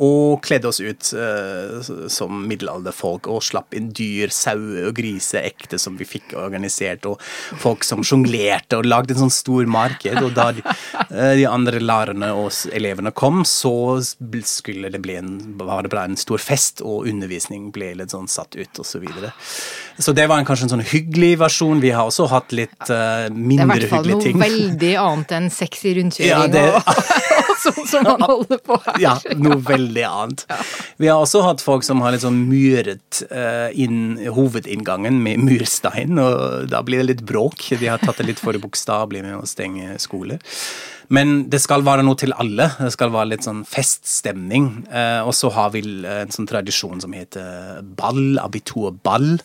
og 0.01 0.41
kledde 0.45 0.71
oss 0.71 0.79
ut 0.81 1.11
uh, 1.13 1.81
som 2.09 2.39
middelalderfolk 2.49 3.27
og 3.29 3.43
slapp 3.45 3.75
inn 3.77 3.91
dyr, 3.97 4.33
sauer 4.33 4.87
og 4.89 4.95
griser 4.97 5.45
ekte 5.45 5.77
som 5.81 5.99
vi 6.01 6.07
fikk 6.09 6.33
organisert, 6.41 7.05
og 7.11 7.21
folk 7.61 7.85
som 7.85 8.01
sjonglerte 8.07 8.79
og 8.81 8.89
lagde 8.89 9.13
en 9.13 9.27
sånn 9.27 9.35
stor 9.35 9.69
marked. 9.69 10.17
Og 10.25 10.33
da 10.37 10.47
de, 10.57 10.65
uh, 10.65 11.35
de 11.37 11.45
andre 11.51 11.83
lærerne 11.85 12.31
og 12.33 12.49
elevene 12.73 13.13
kom, 13.13 13.43
så 13.45 13.75
skulle 14.49 14.89
det 14.95 15.03
bli 15.05 15.19
en, 15.21 15.35
var 15.61 15.85
det 15.85 15.93
en 16.01 16.17
stor 16.21 16.41
fest, 16.41 16.81
og 16.81 17.05
undervisning 17.11 17.69
ble 17.75 17.93
litt 18.01 18.15
sånn 18.17 18.31
satt 18.31 18.57
ut, 18.57 18.81
og 18.81 18.89
så 18.89 19.03
videre. 19.05 19.35
Så 20.01 20.17
det 20.17 20.31
var 20.31 20.41
en, 20.41 20.49
kanskje 20.49 20.71
en 20.71 20.75
sånn 20.79 20.87
hyggelig 20.95 21.35
versjon. 21.43 21.83
Vi 21.85 21.93
har 21.93 22.09
også 22.09 22.25
hatt 22.33 22.55
litt 22.57 22.89
mindre 23.37 23.77
hyggelige 23.77 23.77
ting. 23.77 23.77
Det 23.77 23.77
er 23.77 23.77
i 23.77 23.85
hvert 23.85 23.93
fall 23.93 24.09
noe 24.17 24.45
veldig 24.49 24.95
annet 25.05 25.35
enn 25.37 25.51
sexy 25.53 25.93
rundkjøring 25.99 26.31
Ja, 26.33 26.47
det- 26.49 26.65
og, 26.73 26.89
og 26.89 27.57
sånn 27.65 27.89
som 27.89 28.07
man 28.07 28.25
holder 28.25 28.61
på 28.65 28.79
her. 28.87 29.01
Ja, 29.03 29.15
noe 29.39 29.59
veldig 29.65 30.05
annet. 30.09 30.45
Vi 31.01 31.11
har 31.11 31.23
også 31.23 31.43
hatt 31.47 31.65
folk 31.65 31.87
som 31.87 32.03
har 32.05 32.15
litt 32.15 32.25
sånn 32.25 32.43
muret 32.49 33.23
eh, 33.31 33.69
inn 33.81 34.21
hovedinngangen 34.37 35.21
med 35.25 35.43
murstein, 35.45 36.21
og 36.21 36.71
da 36.73 36.83
blir 36.87 37.03
det 37.03 37.11
litt 37.13 37.27
bråk. 37.29 37.71
De 37.81 37.91
har 37.91 38.03
tatt 38.03 38.21
det 38.21 38.31
litt 38.33 38.43
for 38.43 38.57
bokstavelig 38.61 39.25
med 39.27 39.39
å 39.41 39.49
stenge 39.49 39.99
skoler. 40.03 40.41
Men 41.11 41.51
det 41.51 41.59
skal 41.63 41.83
være 41.83 42.05
noe 42.07 42.19
til 42.19 42.31
alle. 42.39 42.69
Det 42.79 42.93
skal 42.95 43.11
være 43.11 43.33
litt 43.33 43.47
sånn 43.47 43.65
feststemning. 43.67 44.69
Eh, 44.87 45.21
og 45.27 45.35
så 45.35 45.51
har 45.57 45.73
vi 45.75 45.83
en 46.07 46.31
sånn 46.31 46.47
tradisjon 46.47 47.03
som 47.03 47.17
heter 47.17 47.83
ball, 47.99 48.39
abiturball. 48.39 49.41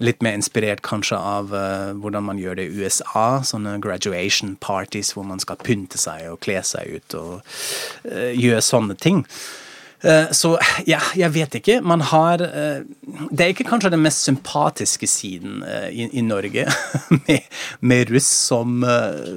Litt 0.00 0.24
mer 0.24 0.38
inspirert 0.38 0.80
kanskje 0.86 1.20
av 1.20 1.52
eh, 1.56 1.92
hvordan 2.00 2.24
man 2.30 2.40
gjør 2.40 2.56
det 2.56 2.70
i 2.70 2.84
USA. 2.86 3.42
Sånne 3.44 3.76
graduation 3.84 4.56
parties 4.64 5.12
hvor 5.12 5.28
man 5.28 5.42
skal 5.44 5.60
pynte 5.60 6.00
seg 6.00 6.30
og 6.32 6.40
kle 6.46 6.62
seg 6.64 6.96
ut 6.96 7.18
og 7.20 7.34
eh, 8.08 8.32
gjøre 8.40 8.64
sånne 8.64 8.96
ting. 8.96 9.26
Eh, 10.02 10.30
Så 10.32 10.54
ja, 10.88 11.00
jeg 11.16 11.32
vet 11.34 11.56
ikke. 11.60 11.80
Man 11.84 12.00
har 12.00 12.40
eh, 12.40 12.82
Det 13.30 13.44
er 13.44 13.52
ikke 13.52 13.68
kanskje 13.68 13.92
den 13.92 14.02
mest 14.04 14.24
sympatiske 14.24 15.06
siden 15.10 15.62
eh, 15.66 15.88
i, 15.92 16.08
i 16.20 16.24
Norge 16.24 16.66
med, 17.26 17.48
med 17.80 18.12
russ 18.14 18.28
som, 18.50 18.84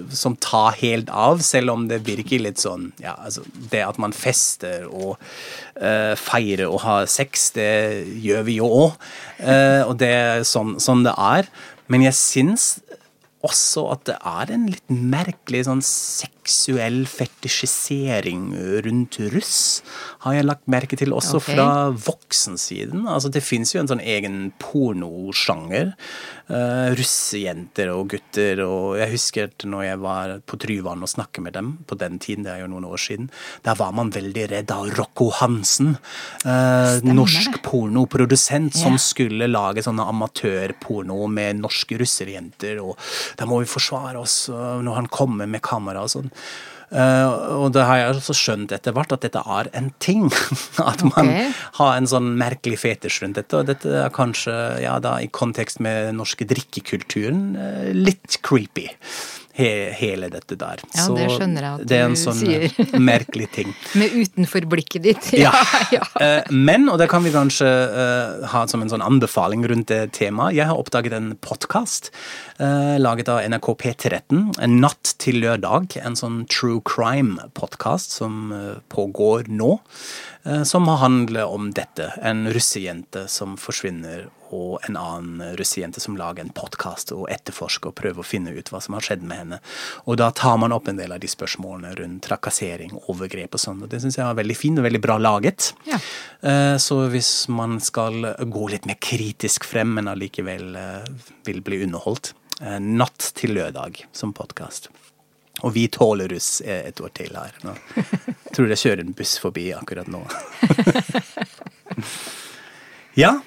som 0.09 0.35
tar 0.39 0.77
helt 0.79 1.09
av, 1.09 1.41
selv 1.43 1.73
om 1.73 1.87
det 1.89 2.03
virker 2.07 2.41
litt 2.43 2.61
sånn 2.61 2.91
ja, 3.03 3.15
altså 3.17 3.43
Det 3.71 3.83
at 3.83 3.99
man 4.01 4.13
fester 4.15 4.85
og 4.87 5.17
uh, 5.81 6.13
feirer 6.19 6.69
og 6.69 6.81
har 6.83 7.07
sex, 7.11 7.49
det 7.55 8.05
gjør 8.23 8.43
vi 8.47 8.57
jo 8.59 8.67
òg. 8.67 8.95
og 9.87 9.93
det 9.99 10.09
er 10.09 10.43
sånn, 10.47 10.75
sånn 10.81 11.03
det 11.05 11.13
er. 11.17 11.49
Men 11.91 12.05
jeg 12.05 12.15
syns 12.17 12.67
også 13.43 13.87
at 13.93 14.05
det 14.07 14.17
er 14.19 14.53
en 14.55 14.67
litt 14.71 14.93
merkelig 14.93 15.65
sånn 15.67 15.83
seksuell 16.43 17.05
fetisjisering 17.07 18.51
rundt 18.83 19.17
russ, 19.31 19.81
har 20.25 20.35
jeg 20.35 20.47
lagt 20.47 20.67
merke 20.67 20.97
til 20.99 21.15
også 21.15 21.39
okay. 21.39 21.55
fra 21.55 21.67
voksensiden. 21.95 23.07
Altså 23.07 23.31
det 23.31 23.43
fins 23.43 23.73
jo 23.73 23.81
en 23.81 23.91
sånn 23.91 24.03
egen 24.03 24.51
pornosjanger 24.59 25.93
Uh, 26.51 26.91
russejenter 26.99 27.87
og 27.93 28.09
gutter. 28.11 28.59
Og 28.67 28.97
jeg 28.99 29.13
husker 29.13 29.53
når 29.63 29.85
jeg 29.85 29.99
var 30.03 30.31
på 30.43 30.57
Tryvann 30.59 31.05
og 31.05 31.07
snakket 31.07 31.45
med 31.45 31.55
dem 31.55 31.69
på 31.87 31.95
den 31.95 32.17
tiden, 32.19 32.43
det 32.43 32.51
er 32.51 32.65
jo 32.65 32.67
noen 32.73 32.83
år 32.83 32.99
siden, 32.99 33.29
der 33.63 33.77
var 33.79 33.93
man 33.95 34.11
veldig 34.11 34.43
redd 34.51 34.73
av 34.75 34.89
Rocco 34.97 35.29
Hansen. 35.37 35.93
Uh, 36.43 36.99
norsk 37.07 37.61
pornoprodusent 37.63 38.75
som 38.75 38.99
skulle 38.99 39.47
lage 39.47 39.85
sånne 39.85 40.03
amatørporno 40.11 41.21
med 41.31 41.61
norske 41.63 41.95
russerjenter. 42.01 42.83
Og 42.83 42.99
da 43.39 43.47
må 43.47 43.61
vi 43.63 43.71
forsvare 43.71 44.19
oss 44.19 44.35
når 44.51 44.99
han 44.99 45.07
kommer 45.15 45.47
med 45.47 45.63
kamera 45.63 46.03
og 46.03 46.11
sånn. 46.11 46.27
Uh, 46.93 47.63
og 47.63 47.71
det 47.73 47.87
har 47.87 47.97
jeg 47.97 48.09
også 48.13 48.35
skjønt 48.37 48.73
etter 48.75 48.93
hvert, 48.93 49.13
at 49.15 49.23
dette 49.25 49.41
er 49.41 49.69
en 49.73 49.89
ting. 50.03 50.27
at 50.91 51.01
man 51.07 51.31
okay. 51.31 51.47
har 51.79 51.95
en 51.97 52.09
sånn 52.09 52.33
merkelig 52.37 52.83
fetisj 52.83 53.23
rundt 53.23 53.39
dette. 53.41 53.57
Og 53.57 53.69
dette 53.71 53.95
er 54.03 54.13
kanskje, 54.13 54.53
ja 54.83 54.99
da, 55.01 55.17
i 55.23 55.31
kontekst 55.33 55.81
med 55.81 56.11
den 56.11 56.21
norske 56.21 56.45
drikkekulturen, 56.49 57.47
uh, 57.57 57.89
litt 57.97 58.37
creepy 58.45 58.91
he, 59.53 59.69
hele 59.93 60.29
dette 60.33 60.57
der. 60.57 60.81
Ja, 60.93 61.05
Så 61.05 61.15
det 61.17 61.27
skjønner 61.29 61.65
jeg 61.65 61.77
at 61.77 61.89
det 61.89 61.99
er 61.99 62.07
en 62.07 62.17
sånn 62.17 62.39
sier. 62.39 62.65
Eh, 62.71 62.95
merkelig 63.01 63.49
ting. 63.53 63.73
Med 63.99 64.15
utenforblikket 64.17 65.05
ditt. 65.05 65.29
Ja. 65.43 65.51
ja. 65.91 66.05
Uh, 66.15 66.51
men, 66.55 66.87
og 66.91 66.99
det 67.01 67.09
kan 67.11 67.23
vi 67.25 67.33
kanskje 67.33 67.67
uh, 67.67 68.43
ha 68.53 68.63
som 68.69 68.83
en 68.83 68.91
sånn 68.91 69.03
anbefaling 69.03 69.65
rundt 69.67 69.89
det 69.91 70.13
temaet, 70.15 70.55
jeg 70.55 70.69
har 70.69 70.79
oppdaget 70.79 71.15
en 71.17 71.33
podkast 71.43 72.11
uh, 72.61 72.95
laget 73.01 73.31
av 73.33 73.41
NRK 73.51 73.73
P13, 73.81 74.45
en 74.63 74.77
Natt 74.83 75.15
til 75.21 75.41
lørdag, 75.43 75.97
en 75.99 76.15
sånn 76.19 76.43
true 76.51 76.81
crime-podkast 76.87 78.15
som 78.15 78.53
pågår 78.91 79.47
nå. 79.51 79.77
Som 80.67 80.89
handler 80.99 81.47
om 81.47 81.69
dette. 81.75 82.09
En 82.19 82.49
russejente 82.51 83.27
som 83.31 83.55
forsvinner 83.59 84.25
og 84.53 84.85
en 84.87 84.97
annen 84.99 85.55
russejente 85.57 86.01
som 86.03 86.17
lager 86.19 86.45
en 86.45 86.53
podkast 86.53 87.11
og 87.15 87.25
etterforsker 87.33 87.91
og 87.91 87.97
prøver 87.97 88.21
å 88.21 88.27
finne 88.27 88.53
ut 88.53 88.69
hva 88.71 88.81
som 88.83 88.97
har 88.97 89.05
skjedd 89.05 89.25
med 89.25 89.41
henne. 89.41 89.59
Og 90.05 90.19
da 90.21 90.29
tar 90.35 90.59
man 90.61 90.75
opp 90.75 90.89
en 90.91 90.99
del 90.99 91.13
av 91.15 91.21
de 91.23 91.29
spørsmålene 91.31 91.95
rundt 91.99 92.23
trakassering, 92.27 92.93
overgrep 93.11 93.57
og 93.57 93.63
sånn. 93.63 93.83
Og 93.83 93.91
det 93.91 94.03
syns 94.03 94.19
jeg 94.19 94.27
var 94.27 94.39
veldig 94.39 94.57
fint 94.57 94.81
og 94.81 94.87
veldig 94.87 95.03
bra 95.03 95.17
laget. 95.21 95.71
Ja. 95.89 95.99
Eh, 96.41 96.75
så 96.81 96.99
hvis 97.13 97.31
man 97.51 97.79
skal 97.83 98.33
gå 98.37 98.67
litt 98.71 98.87
mer 98.89 98.99
kritisk 99.03 99.67
frem, 99.67 99.95
men 99.97 100.11
allikevel 100.11 100.75
eh, 100.79 101.07
vil 101.47 101.63
bli 101.65 101.83
underholdt, 101.87 102.33
eh, 102.61 102.79
Natt 102.83 103.31
til 103.37 103.55
lørdag 103.57 104.03
som 104.15 104.35
podkast. 104.35 104.89
Og 105.63 105.75
vi 105.75 105.87
tåler 105.87 106.31
russ 106.33 106.61
et 106.65 106.99
år 106.99 107.11
til 107.15 107.35
her. 107.37 107.55
Nå. 107.63 107.75
Jeg 107.95 108.53
tror 108.55 108.71
jeg 108.73 108.81
kjører 108.81 109.03
en 109.05 109.15
buss 109.17 109.37
forbi 109.39 109.69
akkurat 109.75 110.09
nå. 110.11 110.23
ja, 113.23 113.37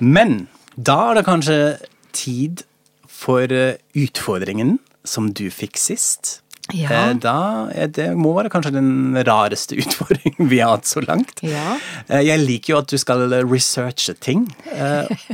men 0.00 0.46
da 0.74 0.96
er 1.10 1.20
det 1.20 1.26
kanskje 1.28 1.58
tid 2.14 2.64
for 3.10 3.50
eh, 3.52 3.76
utfordringen 3.94 4.78
som 5.06 5.30
du 5.36 5.46
fikk 5.52 5.78
sist. 5.80 6.40
Ja. 6.72 6.88
Eh, 6.90 7.12
da, 7.20 7.68
det 7.92 8.08
må 8.16 8.32
være 8.36 8.50
kanskje 8.52 8.74
den 8.78 9.18
rareste 9.26 9.76
utfordringen 9.82 10.50
vi 10.50 10.62
har 10.62 10.76
hatt 10.76 10.90
så 10.90 11.04
langt. 11.04 11.42
Ja. 11.46 11.76
Eh, 12.08 12.24
jeg 12.26 12.44
liker 12.44 12.74
jo 12.74 12.80
at 12.82 12.94
du 12.94 12.98
skal 13.00 13.26
researche 13.44 14.16
ting, 14.18 14.48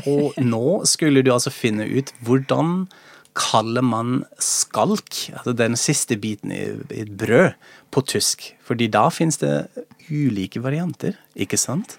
og 0.07 0.37
nå 0.42 0.81
skulle 0.90 1.25
du 1.25 1.33
altså 1.35 1.53
finne 1.55 1.87
ut 1.88 2.12
hvordan 2.27 2.85
kaller 3.40 3.85
man 3.87 4.20
skalk, 4.42 5.31
altså 5.35 5.55
den 5.57 5.79
siste 5.81 6.18
biten 6.20 6.53
i 6.55 6.61
et 7.00 7.11
brød, 7.18 7.57
på 7.90 8.05
tysk. 8.07 8.53
Fordi 8.66 8.87
da 8.92 9.09
finnes 9.11 9.40
det 9.40 9.55
ulike 10.11 10.62
varianter, 10.62 11.16
ikke 11.35 11.59
sant? 11.59 11.96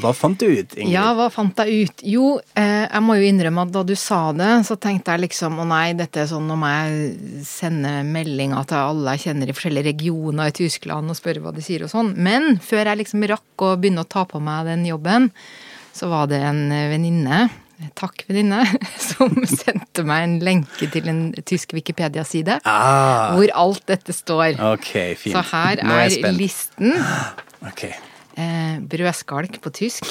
Hva 0.00 0.12
fant 0.16 0.40
du 0.40 0.46
ut, 0.46 0.72
Ingrid? 0.76 0.92
Ja, 0.94 1.10
hva 1.16 1.26
fant 1.32 1.58
jeg 1.60 1.86
ut? 1.88 2.02
Jo, 2.08 2.26
eh, 2.56 2.84
jeg 2.86 3.02
må 3.04 3.16
jo 3.18 3.26
innrømme 3.28 3.66
at 3.66 3.72
da 3.74 3.82
du 3.84 3.92
sa 3.98 4.20
det, 4.36 4.50
så 4.68 4.76
tenkte 4.80 5.12
jeg 5.12 5.26
liksom 5.26 5.58
å 5.60 5.66
nei, 5.68 5.92
dette 5.96 6.22
er 6.22 6.30
sånn 6.30 6.46
nå 6.48 6.56
må 6.60 6.70
jeg 6.70 7.42
sende 7.48 7.98
meldinger 8.08 8.68
til 8.68 8.80
alle 8.80 9.16
jeg 9.16 9.26
kjenner 9.26 9.52
i 9.52 9.56
forskjellige 9.56 9.90
regioner 9.90 10.52
i 10.52 10.56
Tyskland 10.56 11.12
og 11.12 11.18
spørre 11.18 11.44
hva 11.44 11.52
de 11.56 11.64
sier 11.64 11.84
og 11.84 11.92
sånn. 11.92 12.14
Men 12.16 12.56
før 12.64 12.88
jeg 12.88 13.02
liksom 13.02 13.26
rakk 13.32 13.66
å 13.66 13.74
begynne 13.80 14.04
å 14.04 14.08
ta 14.16 14.24
på 14.28 14.40
meg 14.44 14.70
den 14.70 14.86
jobben, 14.88 15.28
så 15.92 16.08
var 16.08 16.30
det 16.32 16.40
en 16.40 16.64
venninne 16.72 17.46
Takk, 17.98 18.24
venninne, 18.28 18.62
som 19.10 19.34
sendte 19.48 20.06
meg 20.08 20.28
en 20.28 20.38
lenke 20.44 20.88
til 20.92 21.10
en 21.10 21.24
tysk 21.48 21.74
Wikipedia-side. 21.76 22.60
Ah, 22.68 23.34
hvor 23.36 23.52
alt 23.64 23.84
dette 23.90 24.14
står. 24.16 24.56
Ok, 24.72 24.94
fint. 25.20 25.36
Så 25.36 25.44
her 25.52 25.82
er, 25.82 26.08
er 26.10 26.34
listen. 26.38 26.96
Okay 27.62 27.92
eh, 28.36 28.80
brødskalk 28.80 29.60
på 29.62 29.70
tysk. 29.70 30.06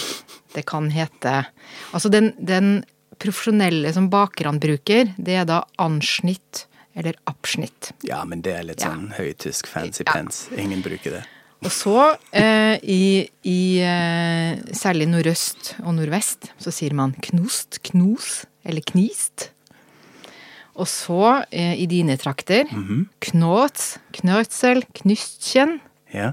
Det 0.54 0.66
kan 0.68 0.90
hete 0.92 1.46
Altså 1.94 2.10
den, 2.10 2.34
den 2.38 2.84
profesjonelle 3.22 3.94
som 3.94 4.10
bakerne 4.12 4.60
bruker, 4.60 5.14
det 5.18 5.38
er 5.42 5.48
da 5.48 5.62
ansnitt 5.80 6.66
eller 6.96 7.16
abschnitt. 7.30 7.94
Ja, 8.04 8.24
men 8.28 8.42
det 8.44 8.56
er 8.58 8.66
litt 8.68 8.84
sånn 8.84 9.12
ja. 9.12 9.22
høytysk 9.22 9.70
fancy 9.72 10.04
ja. 10.04 10.12
pens. 10.12 10.48
Ingen 10.60 10.84
bruker 10.84 11.20
det. 11.20 11.22
Og 11.62 11.70
så, 11.70 11.98
eh, 12.34 12.80
i, 12.82 13.30
i 13.46 13.62
eh, 13.86 14.58
særlig 14.74 15.06
nordøst 15.12 15.76
og 15.84 15.94
nordvest, 16.00 16.50
så 16.58 16.74
sier 16.74 16.96
man 16.98 17.14
knost, 17.30 17.78
knos 17.86 18.48
eller 18.66 18.82
knist. 18.90 19.52
Og 20.74 20.90
så, 20.90 21.44
eh, 21.54 21.76
i 21.78 21.86
dine 21.86 22.18
trakter, 22.18 22.66
mm 22.66 22.88
-hmm. 22.88 23.06
knots, 23.20 24.00
knøtsel, 24.12 24.84
knystkjen. 24.94 25.80
Ja. 26.14 26.32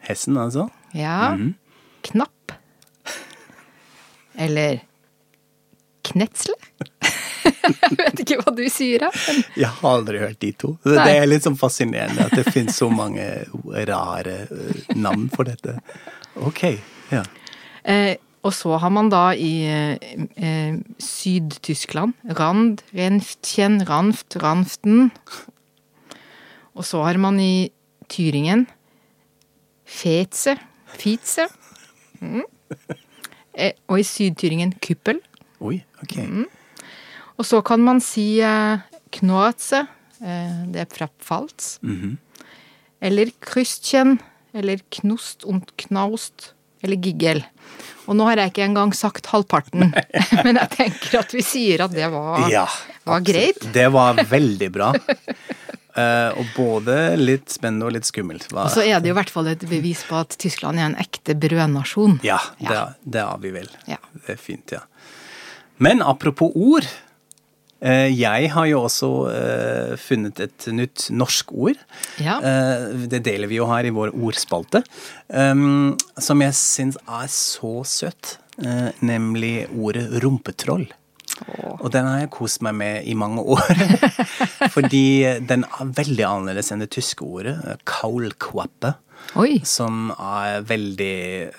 Hessen, 0.00 0.36
altså? 0.36 0.68
Ja. 0.94 1.36
Mm. 1.36 1.54
Knapp. 2.02 2.52
Eller 4.34 4.80
knetsle. 6.02 6.54
Jeg 7.46 7.96
vet 8.00 8.22
ikke 8.24 8.38
hva 8.42 8.52
du 8.56 8.64
sier, 8.72 9.06
da. 9.06 9.10
Jeg 9.58 9.70
har 9.78 9.96
aldri 9.98 10.20
hørt 10.22 10.38
de 10.42 10.52
to. 10.58 10.74
Nei. 10.88 10.98
Det 10.98 11.16
er 11.16 11.26
litt 11.30 11.46
sånn 11.46 11.58
fascinerende 11.60 12.28
at 12.28 12.36
det 12.36 12.46
finnes 12.50 12.76
så 12.78 12.90
mange 12.92 13.26
rare 13.88 14.36
eh, 14.46 14.94
navn 14.98 15.28
for 15.32 15.48
dette. 15.48 15.76
Ok, 16.46 16.62
ja. 17.12 17.22
Eh, 17.86 18.16
og 18.46 18.54
så 18.54 18.76
har 18.78 18.92
man 18.94 19.08
da 19.10 19.30
i 19.34 19.66
eh, 19.66 20.78
Syd-Tyskland 21.02 22.14
Rand, 22.38 22.82
Renftchen, 22.94 23.80
Ranft, 23.88 24.38
Ranften. 24.42 25.10
Og 26.76 26.86
så 26.86 27.02
har 27.06 27.18
man 27.18 27.40
i 27.42 27.70
Tyringen 28.12 28.66
Fetse, 29.86 30.56
Fietze. 30.98 31.46
Mm. 32.20 32.44
Eh, 33.56 33.72
og 33.88 34.00
i 34.00 34.06
Sydtyringen 34.06 34.74
Kuppel. 34.82 35.22
Oi, 35.64 35.78
ok. 36.02 36.16
Mm. 36.18 36.46
Og 37.36 37.46
så 37.46 37.60
kan 37.64 37.82
man 37.84 38.00
si 38.04 38.38
eh, 38.44 38.84
Knoatze. 39.18 39.84
Eh, 40.20 40.62
det 40.72 40.84
er 40.84 40.90
fra 40.92 41.08
Pfalz. 41.08 41.78
Mm 41.82 41.96
-hmm. 42.00 42.16
Eller 43.00 43.30
Krystchen. 43.40 44.18
Eller 44.54 44.80
Knost 44.90 45.44
und 45.44 45.76
Knaust. 45.76 46.54
Eller 46.82 46.96
Giggel. 46.96 47.44
Og 48.06 48.16
nå 48.16 48.26
har 48.28 48.36
jeg 48.36 48.52
ikke 48.52 48.66
engang 48.66 48.94
sagt 48.94 49.26
halvparten, 49.26 49.90
men 50.46 50.58
jeg 50.60 50.70
tenker 50.76 51.18
at 51.18 51.34
vi 51.34 51.42
sier 51.42 51.82
at 51.86 51.94
det 51.94 52.06
var, 52.12 52.46
ja, 52.52 52.66
var 53.04 53.24
greit. 53.26 53.58
Det 53.74 53.88
var 53.92 54.20
veldig 54.30 54.68
bra. 54.74 54.92
Uh, 55.96 56.28
og 56.36 56.50
både 56.56 57.16
litt 57.16 57.48
spennende 57.48 57.88
og 57.88 57.94
litt 57.96 58.04
skummelt. 58.04 58.50
Og 58.52 58.68
så 58.74 58.84
er 58.84 59.00
det 59.00 59.08
jo 59.08 59.14
i 59.14 59.16
hvert 59.16 59.32
fall 59.32 59.48
et 59.48 59.64
bevis 59.64 60.04
på 60.06 60.18
at 60.20 60.36
Tyskland 60.38 60.78
er 60.78 60.90
en 60.90 60.98
ekte 61.00 61.34
brødnasjon. 61.40 62.18
Ja, 62.26 62.38
ja. 62.60 62.68
Det, 62.68 63.14
det 63.16 63.22
er 63.24 63.40
vi 63.40 63.52
vel. 63.54 63.70
Ja. 63.88 63.98
Det 64.26 64.36
er 64.36 64.40
fint, 64.40 64.76
ja. 64.76 64.84
Men 65.82 66.04
apropos 66.04 66.52
ord. 66.54 66.86
Uh, 67.84 68.08
jeg 68.08 68.50
har 68.54 68.66
jo 68.70 68.82
også 68.86 69.10
uh, 69.28 69.94
funnet 70.00 70.40
et 70.40 70.68
nytt 70.72 71.08
norsk 71.12 71.52
ord. 71.52 71.80
Ja. 72.22 72.38
det 73.10 73.20
deler 73.26 73.50
vi 73.50 73.58
jo 73.60 73.68
her 73.68 73.86
i 73.86 73.94
vår 73.94 74.14
ordspalte. 74.16 74.82
Um, 75.28 75.96
som 76.18 76.42
jeg 76.44 76.56
syns 76.56 77.00
er 77.04 77.30
så 77.32 77.78
søt. 77.84 78.38
nemlig 79.04 79.66
ordet 79.76 80.06
rumpetroll. 80.24 80.86
Og 81.84 81.90
den 81.92 82.06
har 82.08 82.22
jeg 82.22 82.30
kost 82.32 82.62
meg 82.64 82.72
med 82.78 83.04
i 83.04 83.12
mange 83.12 83.42
år. 83.44 83.82
Fordi 84.76 85.36
den 85.44 85.66
er 85.68 85.90
veldig 85.98 86.24
annerledes 86.24 86.72
enn 86.72 86.80
det 86.80 86.88
tyske 86.96 87.26
ordet. 87.26 87.58
Kaulkwappe. 87.84 88.94
Oi. 89.36 89.58
Som 89.66 90.12
er 90.12 90.62
veldig 90.64 91.16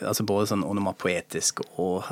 Altså 0.08 0.23
både 0.25 0.47
sånn 0.53 0.63
onomapoetisk 0.65 1.62
og 1.82 2.08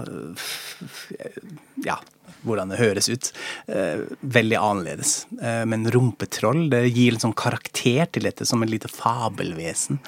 Ja, 1.86 1.98
hvordan 2.46 2.72
det 2.72 2.80
høres 2.80 3.10
ut. 3.12 3.32
Eh, 3.68 4.06
veldig 4.22 4.60
annerledes. 4.60 5.16
Eh, 5.42 5.64
men 5.70 5.88
rumpetroll 5.92 6.70
det 6.72 6.86
gir 6.92 7.16
en 7.16 7.26
sånn 7.28 7.38
karakter 7.38 8.08
til 8.12 8.30
dette, 8.30 8.48
som 8.48 8.64
et 8.64 8.72
lite 8.72 8.92
fabelvesen. 8.92 10.02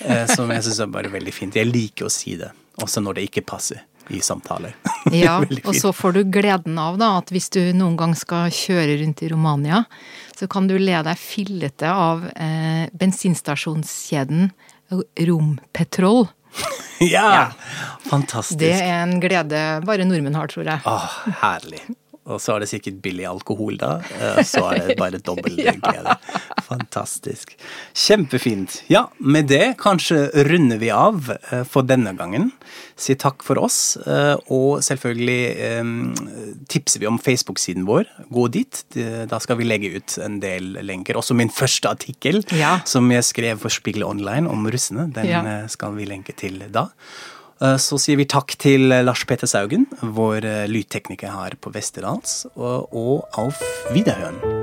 Eh, 0.00 0.26
som 0.30 0.50
jeg 0.50 0.66
syns 0.66 0.82
er 0.82 0.90
bare 0.92 1.12
veldig 1.12 1.34
fint. 1.34 1.56
Jeg 1.56 1.70
liker 1.70 2.08
å 2.08 2.12
si 2.12 2.36
det, 2.40 2.50
også 2.80 3.02
når 3.04 3.18
det 3.18 3.28
ikke 3.30 3.46
passer 3.52 3.84
i 4.10 4.20
samtaler. 4.20 4.76
Ja, 5.16 5.38
og 5.64 5.74
så 5.74 5.94
får 5.96 6.12
du 6.12 6.24
gleden 6.28 6.78
av 6.78 6.98
da, 7.00 7.14
at 7.22 7.30
hvis 7.32 7.48
du 7.54 7.60
noen 7.72 7.96
gang 7.98 8.12
skal 8.18 8.50
kjøre 8.52 8.98
rundt 9.00 9.22
i 9.24 9.30
Romania, 9.32 9.84
så 10.36 10.48
kan 10.50 10.68
du 10.68 10.76
le 10.78 10.98
deg 11.06 11.18
fillete 11.18 11.88
av 11.88 12.26
eh, 12.34 12.90
bensinstasjonskjeden 13.00 14.50
Rompetrol. 14.90 16.26
ja, 17.14 17.52
fantastisk. 18.10 18.58
Det 18.60 18.72
er 18.76 19.02
en 19.02 19.16
glede 19.22 19.64
bare 19.86 20.06
nordmenn 20.08 20.36
har, 20.38 20.50
tror 20.52 20.66
jeg. 20.68 20.80
Åh, 20.86 21.18
herlig. 21.42 21.82
Og 22.30 22.40
så 22.40 22.54
er 22.56 22.62
det 22.64 22.68
sikkert 22.70 23.00
billig 23.04 23.26
alkohol 23.28 23.76
da. 23.80 23.96
eh, 24.20 24.40
Så 24.46 24.62
er 24.70 24.88
det 24.88 24.96
bare 25.00 25.18
dobbel 25.18 25.56
glede. 25.82 26.16
Fantastisk. 26.66 27.56
Kjempefint. 27.96 28.82
Ja, 28.92 29.08
med 29.18 29.48
det 29.50 29.74
kanskje 29.82 30.28
runder 30.46 30.78
vi 30.80 30.90
av 30.94 31.30
eh, 31.50 31.64
for 31.68 31.82
denne 31.86 32.12
gangen. 32.18 32.50
Si 33.00 33.16
takk 33.18 33.42
for 33.46 33.58
oss, 33.58 33.96
eh, 34.06 34.36
og 34.52 34.82
selvfølgelig 34.84 35.40
tipser 36.70 37.00
vi 37.02 37.08
om 37.10 37.18
Facebook-siden 37.18 37.86
vår. 37.88 38.06
Gå 38.30 38.46
dit. 38.52 38.82
Da 39.30 39.40
skal 39.42 39.58
vi 39.60 39.66
legge 39.68 39.90
ut 39.96 40.16
en 40.24 40.38
del 40.42 40.72
lenker. 40.86 41.18
Også 41.20 41.34
min 41.36 41.50
første 41.52 41.90
artikkel 41.90 42.42
Ja. 42.56 42.78
som 42.84 43.10
jeg 43.12 43.24
skrev 43.26 43.58
for 43.62 43.72
Spiegel 43.72 44.04
Online 44.06 44.48
om 44.50 44.66
russene. 44.70 45.08
Den 45.12 45.26
Ja. 45.26 45.66
skal 45.68 45.94
vi 45.96 46.04
lenke 46.06 46.32
til 46.36 46.58
da. 46.70 46.88
Eh, 47.60 47.76
Så 47.76 47.98
sier 48.00 48.20
vi 48.20 48.28
takk 48.28 48.56
til 48.60 48.92
eh, 48.92 49.04
Lars 49.04 49.26
Petter 49.28 49.50
Saugen, 49.50 49.86
vår 50.00 50.46
eh, 50.48 50.64
lydtekniker 50.70 51.34
her 51.34 51.58
på 51.60 51.72
Westerdals, 51.74 52.46
og, 52.56 52.88
Alf 53.36 53.60
auf 53.60 53.92
Wiederhøren. 53.92 54.59